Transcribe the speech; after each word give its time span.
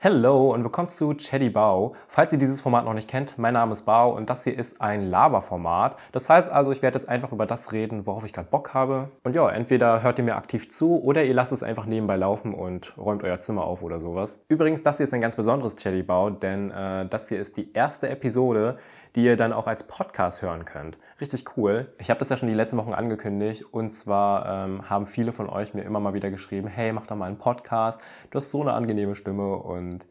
Hello 0.00 0.54
und 0.54 0.62
willkommen 0.62 0.88
zu 0.88 1.12
Chatty 1.14 1.50
Bao. 1.50 1.96
Falls 2.06 2.30
ihr 2.30 2.38
dieses 2.38 2.60
Format 2.60 2.84
noch 2.84 2.94
nicht 2.94 3.10
kennt, 3.10 3.36
mein 3.36 3.54
Name 3.54 3.72
ist 3.72 3.82
Bao 3.82 4.16
und 4.16 4.30
das 4.30 4.44
hier 4.44 4.56
ist 4.56 4.80
ein 4.80 5.10
Laberformat. 5.10 5.96
Das 6.12 6.30
heißt 6.30 6.48
also, 6.48 6.70
ich 6.70 6.82
werde 6.82 7.00
jetzt 7.00 7.08
einfach 7.08 7.32
über 7.32 7.46
das 7.46 7.72
reden, 7.72 8.06
worauf 8.06 8.24
ich 8.24 8.32
gerade 8.32 8.46
Bock 8.48 8.74
habe. 8.74 9.10
Und 9.24 9.34
ja, 9.34 9.50
entweder 9.50 10.00
hört 10.04 10.18
ihr 10.18 10.24
mir 10.24 10.36
aktiv 10.36 10.70
zu 10.70 11.02
oder 11.02 11.24
ihr 11.24 11.34
lasst 11.34 11.50
es 11.50 11.64
einfach 11.64 11.84
nebenbei 11.84 12.14
laufen 12.14 12.54
und 12.54 12.96
räumt 12.96 13.24
euer 13.24 13.40
Zimmer 13.40 13.64
auf 13.64 13.82
oder 13.82 13.98
sowas. 13.98 14.38
Übrigens, 14.46 14.84
das 14.84 14.98
hier 14.98 15.04
ist 15.04 15.14
ein 15.14 15.20
ganz 15.20 15.34
besonderes 15.34 15.74
Chatty 15.74 16.04
Bao, 16.04 16.30
denn 16.30 16.70
äh, 16.70 17.08
das 17.08 17.28
hier 17.28 17.40
ist 17.40 17.56
die 17.56 17.72
erste 17.72 18.08
Episode, 18.08 18.78
die 19.14 19.24
ihr 19.24 19.36
dann 19.36 19.52
auch 19.52 19.66
als 19.66 19.84
Podcast 19.84 20.42
hören 20.42 20.64
könnt. 20.64 20.98
Richtig 21.20 21.56
cool. 21.56 21.92
Ich 21.98 22.10
habe 22.10 22.18
das 22.18 22.28
ja 22.28 22.36
schon 22.36 22.48
die 22.48 22.54
letzten 22.54 22.76
Wochen 22.76 22.92
angekündigt 22.92 23.64
und 23.70 23.90
zwar 23.90 24.66
ähm, 24.66 24.88
haben 24.88 25.06
viele 25.06 25.32
von 25.32 25.48
euch 25.48 25.74
mir 25.74 25.82
immer 25.82 26.00
mal 26.00 26.14
wieder 26.14 26.30
geschrieben, 26.30 26.68
hey, 26.68 26.92
mach 26.92 27.06
doch 27.06 27.16
mal 27.16 27.26
einen 27.26 27.38
Podcast. 27.38 28.00
Du 28.30 28.38
hast 28.38 28.50
so 28.50 28.60
eine 28.62 28.72
angenehme 28.72 29.14
Stimme 29.14 29.56
und 29.56 30.04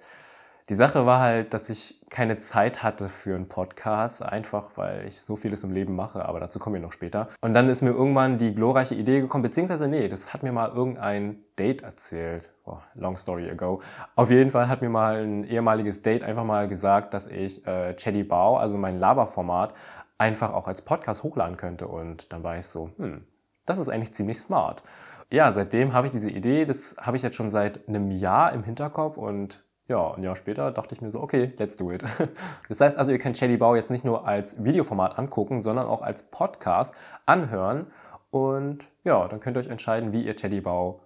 die 0.70 0.75
Sache 0.75 1.05
war 1.05 1.21
halt, 1.21 1.54
dass 1.54 1.69
ich 1.69 2.01
keine 2.10 2.37
Zeit 2.37 2.83
hatte 2.83 3.07
für 3.07 3.36
einen 3.36 3.47
Podcast, 3.47 4.21
einfach 4.21 4.71
weil 4.75 5.05
ich 5.07 5.21
so 5.21 5.37
vieles 5.37 5.64
im 5.64 5.71
Leben 5.71 5.96
mache, 5.96 6.25
aber 6.25 6.41
dazu 6.41 6.60
kommen 6.60 6.74
wir 6.74 6.82
noch 6.82 6.91
später. 6.91 7.29
Und 7.39 7.54
dann 7.54 7.69
ist 7.69 7.82
mir 7.82 7.91
irgendwann 7.91 8.37
die 8.37 8.54
glorreiche 8.54 8.93
Idee 8.96 9.21
gekommen, 9.21 9.43
beziehungsweise 9.43 9.88
nee, 9.88 10.10
das 10.10 10.33
hat 10.33 10.43
mir 10.43 10.51
mal 10.51 10.69
irgendein 10.69 11.38
Date 11.57 11.83
erzählt. 11.83 12.51
Oh, 12.65 12.79
long 12.96 13.15
story 13.15 13.50
ago. 13.50 13.82
Auf 14.15 14.29
jeden 14.29 14.50
Fall 14.50 14.68
hat 14.68 14.82
mir 14.82 14.89
mal 14.89 15.24
ein 15.24 15.46
ehemaliges 15.46 16.01
Date 16.01 16.24
einfach 16.24 16.43
mal 16.43 16.68
gesagt, 16.68 17.13
dass 17.13 17.27
ich 17.27 17.65
äh, 17.65 17.93
Chatty 17.93 18.24
Bao, 18.24 18.57
also 18.57 18.77
mein 18.77 18.99
Laberformat, 18.99 19.74
einfach 20.18 20.54
auch 20.54 20.68
als 20.68 20.82
Podcast 20.82 21.24
hochladen 21.24 21.55
könnte. 21.55 21.88
Und 21.88 22.33
dann 22.33 22.43
war 22.43 22.57
ich 22.57 22.68
so, 22.68 22.89
hm, 22.97 23.24
das 23.65 23.77
ist 23.77 23.88
eigentlich 23.88 24.13
ziemlich 24.13 24.39
smart. 24.39 24.83
Ja, 25.29 25.52
seitdem 25.54 25.93
habe 25.93 26.07
ich 26.07 26.13
diese 26.13 26.29
Idee, 26.29 26.65
das 26.65 26.96
habe 26.99 27.15
ich 27.15 27.24
jetzt 27.24 27.36
schon 27.36 27.49
seit 27.49 27.88
einem 27.88 28.11
Jahr 28.11 28.54
im 28.54 28.63
Hinterkopf 28.63 29.18
und 29.18 29.63
ja, 29.87 30.14
ein 30.14 30.23
Jahr 30.23 30.36
später 30.36 30.71
dachte 30.71 30.93
ich 30.93 31.01
mir 31.01 31.09
so, 31.09 31.21
okay, 31.21 31.54
let's 31.57 31.77
do 31.77 31.91
it. 31.91 32.03
Das 32.69 32.81
heißt 32.81 32.97
also, 32.97 33.11
ihr 33.11 33.17
könnt 33.19 33.38
Shelly 33.38 33.57
Bau 33.57 33.75
jetzt 33.75 33.89
nicht 33.89 34.03
nur 34.03 34.27
als 34.27 34.63
Videoformat 34.63 35.17
angucken, 35.17 35.61
sondern 35.61 35.88
auch 35.88 36.02
als 36.02 36.23
Podcast 36.23 36.93
anhören. 37.25 37.88
Und 38.30 38.83
ja, 39.03 39.27
dann 39.27 39.39
könnt 39.39 39.55
ihr 39.55 39.61
euch 39.61 39.69
entscheiden, 39.69 40.11
wie 40.11 40.23
ihr 40.23 40.35
Chatty 40.35 40.61
Bau 40.61 41.02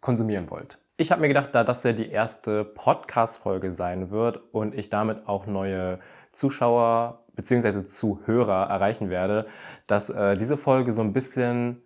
konsumieren 0.00 0.50
wollt. 0.50 0.78
Ich 0.96 1.12
habe 1.12 1.20
mir 1.20 1.28
gedacht, 1.28 1.50
da 1.52 1.64
das 1.64 1.82
ja 1.84 1.92
die 1.92 2.08
erste 2.08 2.64
Podcast-Folge 2.64 3.72
sein 3.72 4.10
wird 4.10 4.40
und 4.52 4.74
ich 4.74 4.90
damit 4.90 5.28
auch 5.28 5.46
neue 5.46 6.00
Zuschauer 6.32 7.20
bzw. 7.34 7.84
Zuhörer 7.84 8.68
erreichen 8.68 9.10
werde, 9.10 9.46
dass 9.86 10.10
äh, 10.10 10.36
diese 10.36 10.56
Folge 10.56 10.92
so 10.92 11.02
ein 11.02 11.12
bisschen 11.12 11.83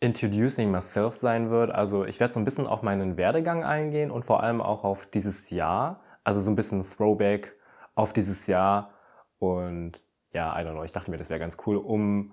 Introducing 0.00 0.70
Myself 0.70 1.14
sein 1.14 1.50
wird. 1.50 1.72
Also 1.72 2.04
ich 2.04 2.20
werde 2.20 2.34
so 2.34 2.40
ein 2.40 2.44
bisschen 2.44 2.66
auf 2.66 2.82
meinen 2.82 3.16
Werdegang 3.16 3.64
eingehen 3.64 4.10
und 4.10 4.24
vor 4.24 4.42
allem 4.42 4.60
auch 4.60 4.84
auf 4.84 5.06
dieses 5.06 5.50
Jahr. 5.50 6.02
Also 6.24 6.40
so 6.40 6.50
ein 6.50 6.56
bisschen 6.56 6.82
Throwback 6.82 7.56
auf 7.94 8.12
dieses 8.12 8.46
Jahr. 8.46 8.90
Und 9.38 10.00
ja, 10.32 10.58
I 10.58 10.64
don't 10.64 10.72
know, 10.72 10.84
ich 10.84 10.92
dachte 10.92 11.10
mir, 11.10 11.16
das 11.16 11.30
wäre 11.30 11.40
ganz 11.40 11.56
cool, 11.66 11.76
um 11.76 12.32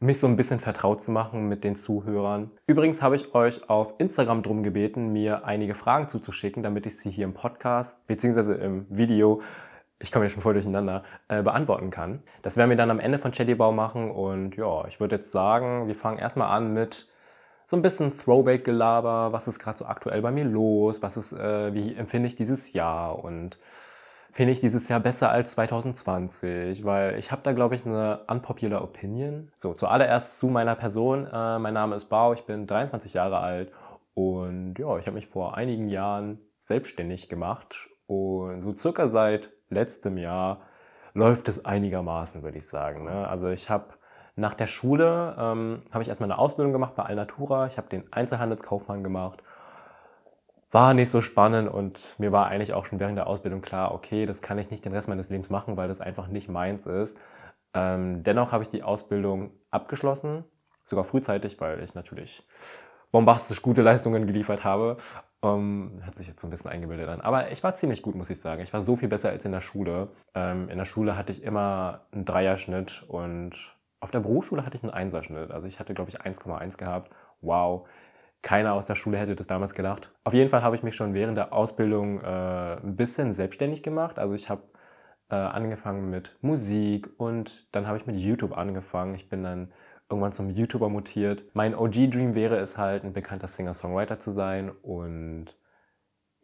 mich 0.00 0.18
so 0.18 0.26
ein 0.26 0.36
bisschen 0.36 0.58
vertraut 0.58 1.00
zu 1.00 1.12
machen 1.12 1.48
mit 1.48 1.62
den 1.62 1.76
Zuhörern. 1.76 2.50
Übrigens 2.66 3.02
habe 3.02 3.16
ich 3.16 3.34
euch 3.34 3.68
auf 3.70 3.94
Instagram 3.98 4.42
drum 4.42 4.62
gebeten, 4.62 5.12
mir 5.12 5.44
einige 5.44 5.74
Fragen 5.74 6.08
zuzuschicken, 6.08 6.62
damit 6.62 6.86
ich 6.86 6.98
sie 6.98 7.10
hier 7.10 7.24
im 7.24 7.34
Podcast 7.34 8.04
bzw. 8.06 8.54
im 8.64 8.86
Video 8.90 9.42
ich 10.02 10.12
komme 10.12 10.26
ja 10.26 10.30
schon 10.30 10.42
voll 10.42 10.54
durcheinander, 10.54 11.04
äh, 11.28 11.42
beantworten 11.42 11.90
kann. 11.90 12.22
Das 12.42 12.56
werden 12.56 12.70
wir 12.70 12.76
dann 12.76 12.90
am 12.90 13.00
Ende 13.00 13.18
von 13.18 13.32
Chattybau 13.32 13.72
machen 13.72 14.10
und 14.10 14.56
ja, 14.56 14.84
ich 14.86 15.00
würde 15.00 15.16
jetzt 15.16 15.32
sagen, 15.32 15.86
wir 15.86 15.94
fangen 15.94 16.18
erstmal 16.18 16.48
an 16.48 16.72
mit 16.74 17.08
so 17.66 17.76
ein 17.76 17.82
bisschen 17.82 18.14
Throwback-Gelaber, 18.14 19.32
was 19.32 19.48
ist 19.48 19.58
gerade 19.58 19.78
so 19.78 19.86
aktuell 19.86 20.20
bei 20.20 20.30
mir 20.30 20.44
los, 20.44 21.00
was 21.02 21.16
ist, 21.16 21.32
äh, 21.32 21.72
wie 21.72 21.94
empfinde 21.94 22.28
ich 22.28 22.34
dieses 22.34 22.72
Jahr? 22.72 23.24
Und 23.24 23.58
finde 24.32 24.52
ich 24.52 24.60
dieses 24.60 24.88
Jahr 24.88 25.00
besser 25.00 25.30
als 25.30 25.52
2020, 25.52 26.84
weil 26.84 27.18
ich 27.18 27.32
habe 27.32 27.42
da, 27.42 27.52
glaube 27.52 27.74
ich, 27.74 27.86
eine 27.86 28.24
unpopular 28.28 28.82
Opinion. 28.82 29.50
So, 29.56 29.72
zuallererst 29.72 30.38
zu 30.38 30.48
meiner 30.48 30.74
Person. 30.74 31.26
Äh, 31.26 31.58
mein 31.58 31.74
Name 31.74 31.96
ist 31.96 32.06
Bau, 32.06 32.32
ich 32.32 32.44
bin 32.44 32.66
23 32.66 33.14
Jahre 33.14 33.38
alt. 33.38 33.72
Und 34.14 34.78
ja, 34.78 34.98
ich 34.98 35.06
habe 35.06 35.14
mich 35.14 35.26
vor 35.26 35.56
einigen 35.56 35.88
Jahren 35.88 36.40
selbstständig 36.58 37.28
gemacht. 37.28 37.88
Und 38.06 38.62
so 38.62 38.74
circa 38.74 39.08
seit 39.08 39.50
letztem 39.72 40.16
Jahr 40.16 40.60
läuft 41.14 41.48
es 41.48 41.64
einigermaßen, 41.64 42.42
würde 42.42 42.58
ich 42.58 42.66
sagen. 42.66 43.04
Ne? 43.04 43.26
Also 43.28 43.48
ich 43.48 43.68
habe 43.70 43.94
nach 44.36 44.54
der 44.54 44.66
Schule 44.66 45.36
ähm, 45.38 45.82
habe 45.90 46.02
ich 46.02 46.08
erstmal 46.08 46.30
eine 46.30 46.38
Ausbildung 46.38 46.72
gemacht 46.72 46.94
bei 46.94 47.02
Alnatura. 47.02 47.66
Ich 47.66 47.76
habe 47.76 47.88
den 47.88 48.10
Einzelhandelskaufmann 48.12 49.04
gemacht. 49.04 49.42
War 50.70 50.94
nicht 50.94 51.10
so 51.10 51.20
spannend 51.20 51.68
und 51.68 52.14
mir 52.18 52.32
war 52.32 52.46
eigentlich 52.46 52.72
auch 52.72 52.86
schon 52.86 52.98
während 52.98 53.18
der 53.18 53.26
Ausbildung 53.26 53.60
klar, 53.60 53.92
okay, 53.92 54.24
das 54.24 54.40
kann 54.40 54.56
ich 54.56 54.70
nicht 54.70 54.86
den 54.86 54.94
Rest 54.94 55.06
meines 55.06 55.28
Lebens 55.28 55.50
machen, 55.50 55.76
weil 55.76 55.88
das 55.88 56.00
einfach 56.00 56.28
nicht 56.28 56.48
meins 56.48 56.86
ist. 56.86 57.18
Ähm, 57.74 58.22
dennoch 58.22 58.52
habe 58.52 58.62
ich 58.62 58.70
die 58.70 58.82
Ausbildung 58.82 59.50
abgeschlossen, 59.70 60.44
sogar 60.84 61.04
frühzeitig, 61.04 61.60
weil 61.60 61.82
ich 61.82 61.94
natürlich 61.94 62.46
bombastisch 63.10 63.60
gute 63.60 63.82
Leistungen 63.82 64.26
geliefert 64.26 64.64
habe. 64.64 64.96
Ähm, 65.42 66.00
hört 66.02 66.16
sich 66.16 66.28
jetzt 66.28 66.40
so 66.40 66.46
ein 66.46 66.50
bisschen 66.50 66.70
eingebildet 66.70 67.08
an. 67.08 67.20
Aber 67.20 67.50
ich 67.50 67.62
war 67.64 67.74
ziemlich 67.74 68.02
gut, 68.02 68.14
muss 68.14 68.30
ich 68.30 68.40
sagen. 68.40 68.62
Ich 68.62 68.72
war 68.72 68.82
so 68.82 68.96
viel 68.96 69.08
besser 69.08 69.30
als 69.30 69.44
in 69.44 69.52
der 69.52 69.60
Schule. 69.60 70.08
Ähm, 70.34 70.68
in 70.68 70.78
der 70.78 70.84
Schule 70.84 71.16
hatte 71.16 71.32
ich 71.32 71.42
immer 71.42 72.02
einen 72.12 72.24
Dreierschnitt 72.24 73.04
und 73.08 73.76
auf 74.00 74.10
der 74.10 74.20
Berufsschule 74.20 74.64
hatte 74.64 74.76
ich 74.76 74.82
einen 74.82 74.92
Einserschnitt. 74.92 75.50
Also 75.50 75.66
ich 75.66 75.80
hatte, 75.80 75.94
glaube 75.94 76.10
ich, 76.10 76.20
1,1 76.20 76.76
gehabt. 76.76 77.12
Wow. 77.40 77.88
Keiner 78.42 78.74
aus 78.74 78.86
der 78.86 78.96
Schule 78.96 79.18
hätte 79.18 79.36
das 79.36 79.46
damals 79.46 79.74
gedacht. 79.74 80.10
Auf 80.24 80.34
jeden 80.34 80.50
Fall 80.50 80.62
habe 80.62 80.74
ich 80.74 80.82
mich 80.82 80.96
schon 80.96 81.14
während 81.14 81.38
der 81.38 81.52
Ausbildung 81.52 82.20
äh, 82.20 82.76
ein 82.76 82.96
bisschen 82.96 83.32
selbstständig 83.32 83.82
gemacht. 83.82 84.18
Also 84.18 84.34
ich 84.34 84.48
habe 84.48 84.62
äh, 85.30 85.36
angefangen 85.36 86.10
mit 86.10 86.36
Musik 86.40 87.10
und 87.18 87.68
dann 87.74 87.86
habe 87.86 87.96
ich 87.96 88.06
mit 88.06 88.16
YouTube 88.16 88.56
angefangen. 88.56 89.14
Ich 89.14 89.28
bin 89.28 89.42
dann 89.44 89.72
irgendwann 90.12 90.32
zum 90.32 90.50
YouTuber 90.50 90.88
mutiert. 90.88 91.44
Mein 91.54 91.74
OG-Dream 91.74 92.34
wäre 92.34 92.58
es 92.58 92.76
halt, 92.76 93.02
ein 93.02 93.14
bekannter 93.14 93.48
Singer-Songwriter 93.48 94.18
zu 94.18 94.30
sein. 94.30 94.70
Und 94.70 95.56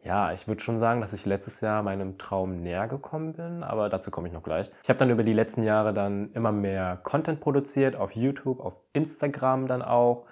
ja, 0.03 0.33
ich 0.33 0.47
würde 0.47 0.61
schon 0.61 0.79
sagen, 0.79 1.01
dass 1.01 1.13
ich 1.13 1.25
letztes 1.25 1.61
Jahr 1.61 1.83
meinem 1.83 2.17
Traum 2.17 2.61
näher 2.61 2.87
gekommen 2.87 3.33
bin, 3.33 3.63
aber 3.63 3.89
dazu 3.89 4.11
komme 4.11 4.27
ich 4.27 4.33
noch 4.33 4.43
gleich. 4.43 4.71
Ich 4.83 4.89
habe 4.89 4.97
dann 4.97 5.09
über 5.09 5.23
die 5.23 5.33
letzten 5.33 5.61
Jahre 5.63 5.93
dann 5.93 6.31
immer 6.33 6.51
mehr 6.51 6.99
Content 7.03 7.41
produziert, 7.41 7.95
auf 7.95 8.13
YouTube, 8.15 8.59
auf 8.59 8.73
Instagram 8.93 9.67
dann 9.67 9.81
auch. 9.81 10.25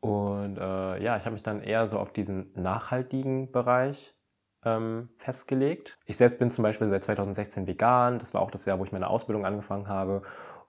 Und 0.00 0.58
äh, 0.58 1.02
ja, 1.02 1.16
ich 1.16 1.24
habe 1.24 1.32
mich 1.32 1.42
dann 1.42 1.62
eher 1.62 1.86
so 1.86 1.98
auf 1.98 2.12
diesen 2.12 2.52
nachhaltigen 2.60 3.52
Bereich 3.52 4.14
ähm, 4.64 5.08
festgelegt. 5.16 5.98
Ich 6.06 6.16
selbst 6.16 6.38
bin 6.38 6.50
zum 6.50 6.62
Beispiel 6.62 6.88
seit 6.88 7.04
2016 7.04 7.66
vegan. 7.66 8.18
Das 8.18 8.34
war 8.34 8.42
auch 8.42 8.50
das 8.50 8.64
Jahr, 8.64 8.78
wo 8.78 8.84
ich 8.84 8.92
meine 8.92 9.08
Ausbildung 9.08 9.46
angefangen 9.46 9.88
habe. 9.88 10.22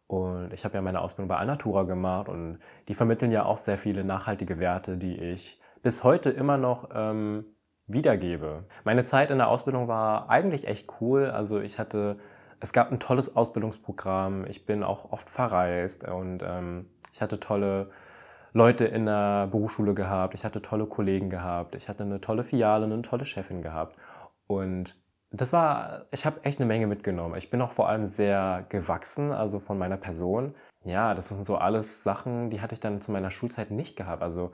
Und 0.07 0.53
ich 0.53 0.65
habe 0.65 0.75
ja 0.75 0.81
meine 0.81 1.01
Ausbildung 1.01 1.29
bei 1.29 1.37
Alnatura 1.37 1.83
gemacht 1.83 2.29
und 2.29 2.59
die 2.87 2.93
vermitteln 2.93 3.31
ja 3.31 3.45
auch 3.45 3.57
sehr 3.57 3.77
viele 3.77 4.03
nachhaltige 4.03 4.59
Werte, 4.59 4.97
die 4.97 5.17
ich 5.17 5.59
bis 5.81 6.03
heute 6.03 6.29
immer 6.29 6.57
noch 6.57 6.89
ähm, 6.93 7.45
wiedergebe. 7.87 8.65
Meine 8.83 9.05
Zeit 9.05 9.31
in 9.31 9.37
der 9.37 9.47
Ausbildung 9.47 9.87
war 9.87 10.29
eigentlich 10.29 10.67
echt 10.67 10.89
cool. 11.01 11.25
Also 11.25 11.59
ich 11.59 11.79
hatte, 11.79 12.17
es 12.59 12.73
gab 12.73 12.91
ein 12.91 12.99
tolles 12.99 13.35
Ausbildungsprogramm. 13.35 14.45
Ich 14.47 14.65
bin 14.65 14.83
auch 14.83 15.11
oft 15.11 15.29
verreist 15.29 16.07
und 16.07 16.43
ähm, 16.43 16.89
ich 17.11 17.21
hatte 17.21 17.39
tolle 17.39 17.91
Leute 18.53 18.85
in 18.85 19.05
der 19.05 19.47
Berufsschule 19.47 19.93
gehabt. 19.93 20.35
Ich 20.35 20.45
hatte 20.45 20.61
tolle 20.61 20.85
Kollegen 20.85 21.29
gehabt. 21.29 21.75
Ich 21.75 21.89
hatte 21.89 22.03
eine 22.03 22.21
tolle 22.21 22.43
Filiale, 22.43 22.85
eine 22.85 23.01
tolle 23.01 23.25
Chefin 23.25 23.61
gehabt. 23.61 23.97
Und 24.47 24.95
das 25.35 25.51
war, 25.51 26.05
ich 26.11 26.25
habe 26.25 26.43
echt 26.43 26.59
eine 26.59 26.67
Menge 26.67 26.85
mitgenommen. 26.85 27.35
Ich 27.37 27.49
bin 27.49 27.61
auch 27.61 27.71
vor 27.71 27.89
allem 27.89 28.05
sehr 28.05 28.65
gewachsen, 28.69 29.31
also 29.31 29.59
von 29.59 29.79
meiner 29.79 29.97
Person. 29.97 30.53
Ja, 30.83 31.15
das 31.15 31.29
sind 31.29 31.45
so 31.45 31.57
alles 31.57 32.03
Sachen, 32.03 32.51
die 32.51 32.61
hatte 32.61 32.73
ich 32.75 32.79
dann 32.79 33.01
zu 33.01 33.11
meiner 33.11 33.31
Schulzeit 33.31 33.71
nicht 33.71 33.95
gehabt. 33.95 34.21
Also 34.21 34.51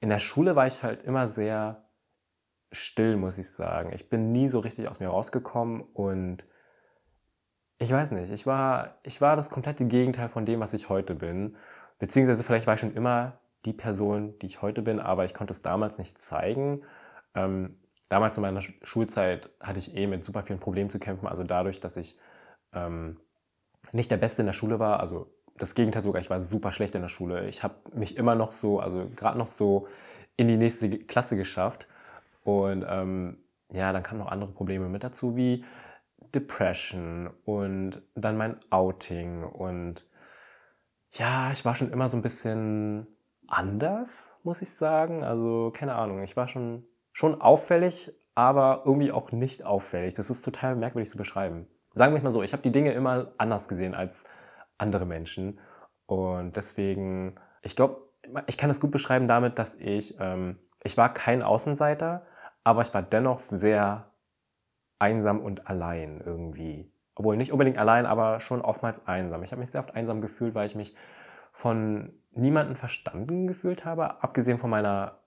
in 0.00 0.08
der 0.08 0.18
Schule 0.18 0.56
war 0.56 0.66
ich 0.66 0.82
halt 0.82 1.04
immer 1.04 1.28
sehr 1.28 1.84
still, 2.72 3.16
muss 3.16 3.38
ich 3.38 3.50
sagen. 3.50 3.92
Ich 3.92 4.08
bin 4.08 4.32
nie 4.32 4.48
so 4.48 4.58
richtig 4.58 4.88
aus 4.88 4.98
mir 4.98 5.08
rausgekommen 5.08 5.80
und 5.80 6.44
ich 7.78 7.92
weiß 7.92 8.10
nicht, 8.10 8.32
ich 8.32 8.46
war, 8.46 8.98
ich 9.04 9.20
war 9.20 9.36
das 9.36 9.48
komplette 9.48 9.84
Gegenteil 9.84 10.28
von 10.28 10.44
dem, 10.44 10.60
was 10.60 10.72
ich 10.72 10.88
heute 10.88 11.14
bin. 11.14 11.56
Beziehungsweise 11.98 12.42
vielleicht 12.42 12.66
war 12.66 12.74
ich 12.74 12.80
schon 12.80 12.94
immer 12.94 13.38
die 13.64 13.72
Person, 13.72 14.38
die 14.40 14.46
ich 14.46 14.60
heute 14.60 14.82
bin, 14.82 14.98
aber 14.98 15.24
ich 15.24 15.34
konnte 15.34 15.52
es 15.52 15.62
damals 15.62 15.98
nicht 15.98 16.18
zeigen. 16.18 16.82
Ähm, 17.34 17.76
damals 18.10 18.36
in 18.36 18.42
meiner 18.42 18.60
Schulzeit 18.82 19.48
hatte 19.60 19.78
ich 19.78 19.96
eh 19.96 20.06
mit 20.06 20.24
super 20.24 20.42
vielen 20.42 20.58
Problemen 20.58 20.90
zu 20.90 20.98
kämpfen. 20.98 21.26
Also 21.26 21.44
dadurch, 21.44 21.80
dass 21.80 21.96
ich 21.96 22.18
ähm, 22.74 23.18
nicht 23.92 24.10
der 24.10 24.18
Beste 24.18 24.42
in 24.42 24.46
der 24.46 24.52
Schule 24.52 24.78
war, 24.78 25.00
also 25.00 25.32
das 25.56 25.74
Gegenteil 25.74 26.02
sogar, 26.02 26.20
ich 26.20 26.28
war 26.28 26.40
super 26.40 26.72
schlecht 26.72 26.94
in 26.94 27.02
der 27.02 27.08
Schule. 27.08 27.48
Ich 27.48 27.62
habe 27.62 27.76
mich 27.94 28.16
immer 28.16 28.34
noch 28.34 28.52
so, 28.52 28.80
also 28.80 29.08
gerade 29.14 29.38
noch 29.38 29.46
so 29.46 29.86
in 30.36 30.48
die 30.48 30.56
nächste 30.56 30.90
Klasse 30.98 31.36
geschafft. 31.36 31.86
Und 32.42 32.84
ähm, 32.88 33.38
ja, 33.70 33.92
dann 33.92 34.02
kamen 34.02 34.20
noch 34.20 34.30
andere 34.30 34.50
Probleme 34.50 34.88
mit 34.88 35.04
dazu, 35.04 35.36
wie 35.36 35.64
Depression 36.34 37.30
und 37.44 38.02
dann 38.14 38.36
mein 38.36 38.56
Outing. 38.70 39.44
Und 39.44 40.04
ja, 41.12 41.52
ich 41.52 41.64
war 41.64 41.76
schon 41.76 41.92
immer 41.92 42.08
so 42.08 42.16
ein 42.16 42.22
bisschen 42.22 43.06
anders, 43.46 44.32
muss 44.42 44.62
ich 44.62 44.70
sagen. 44.70 45.22
Also 45.22 45.70
keine 45.72 45.94
Ahnung, 45.94 46.22
ich 46.22 46.36
war 46.36 46.48
schon 46.48 46.84
schon 47.12 47.40
auffällig, 47.40 48.12
aber 48.34 48.82
irgendwie 48.84 49.12
auch 49.12 49.32
nicht 49.32 49.64
auffällig. 49.64 50.14
Das 50.14 50.30
ist 50.30 50.42
total 50.42 50.76
merkwürdig 50.76 51.10
zu 51.10 51.18
beschreiben. 51.18 51.66
Sagen 51.94 52.14
wir 52.14 52.22
mal 52.22 52.32
so, 52.32 52.42
ich 52.42 52.52
habe 52.52 52.62
die 52.62 52.72
Dinge 52.72 52.92
immer 52.92 53.32
anders 53.38 53.68
gesehen 53.68 53.94
als 53.94 54.24
andere 54.78 55.06
Menschen. 55.06 55.58
Und 56.06 56.56
deswegen, 56.56 57.36
ich 57.62 57.76
glaube, 57.76 58.08
ich 58.46 58.56
kann 58.56 58.70
es 58.70 58.80
gut 58.80 58.90
beschreiben 58.90 59.28
damit, 59.28 59.58
dass 59.58 59.74
ich, 59.74 60.16
ähm, 60.20 60.58
ich 60.82 60.96
war 60.96 61.12
kein 61.12 61.42
Außenseiter, 61.42 62.26
aber 62.64 62.82
ich 62.82 62.94
war 62.94 63.02
dennoch 63.02 63.38
sehr 63.38 64.10
einsam 64.98 65.40
und 65.40 65.66
allein 65.66 66.20
irgendwie. 66.24 66.92
Obwohl 67.14 67.36
nicht 67.36 67.52
unbedingt 67.52 67.78
allein, 67.78 68.06
aber 68.06 68.40
schon 68.40 68.62
oftmals 68.62 69.06
einsam. 69.06 69.42
Ich 69.42 69.52
habe 69.52 69.60
mich 69.60 69.70
sehr 69.70 69.80
oft 69.80 69.94
einsam 69.94 70.20
gefühlt, 70.20 70.54
weil 70.54 70.66
ich 70.66 70.74
mich 70.74 70.94
von 71.52 72.12
niemandem 72.30 72.76
verstanden 72.76 73.46
gefühlt 73.46 73.84
habe, 73.84 74.22
abgesehen 74.22 74.58
von 74.58 74.70
meiner 74.70 75.19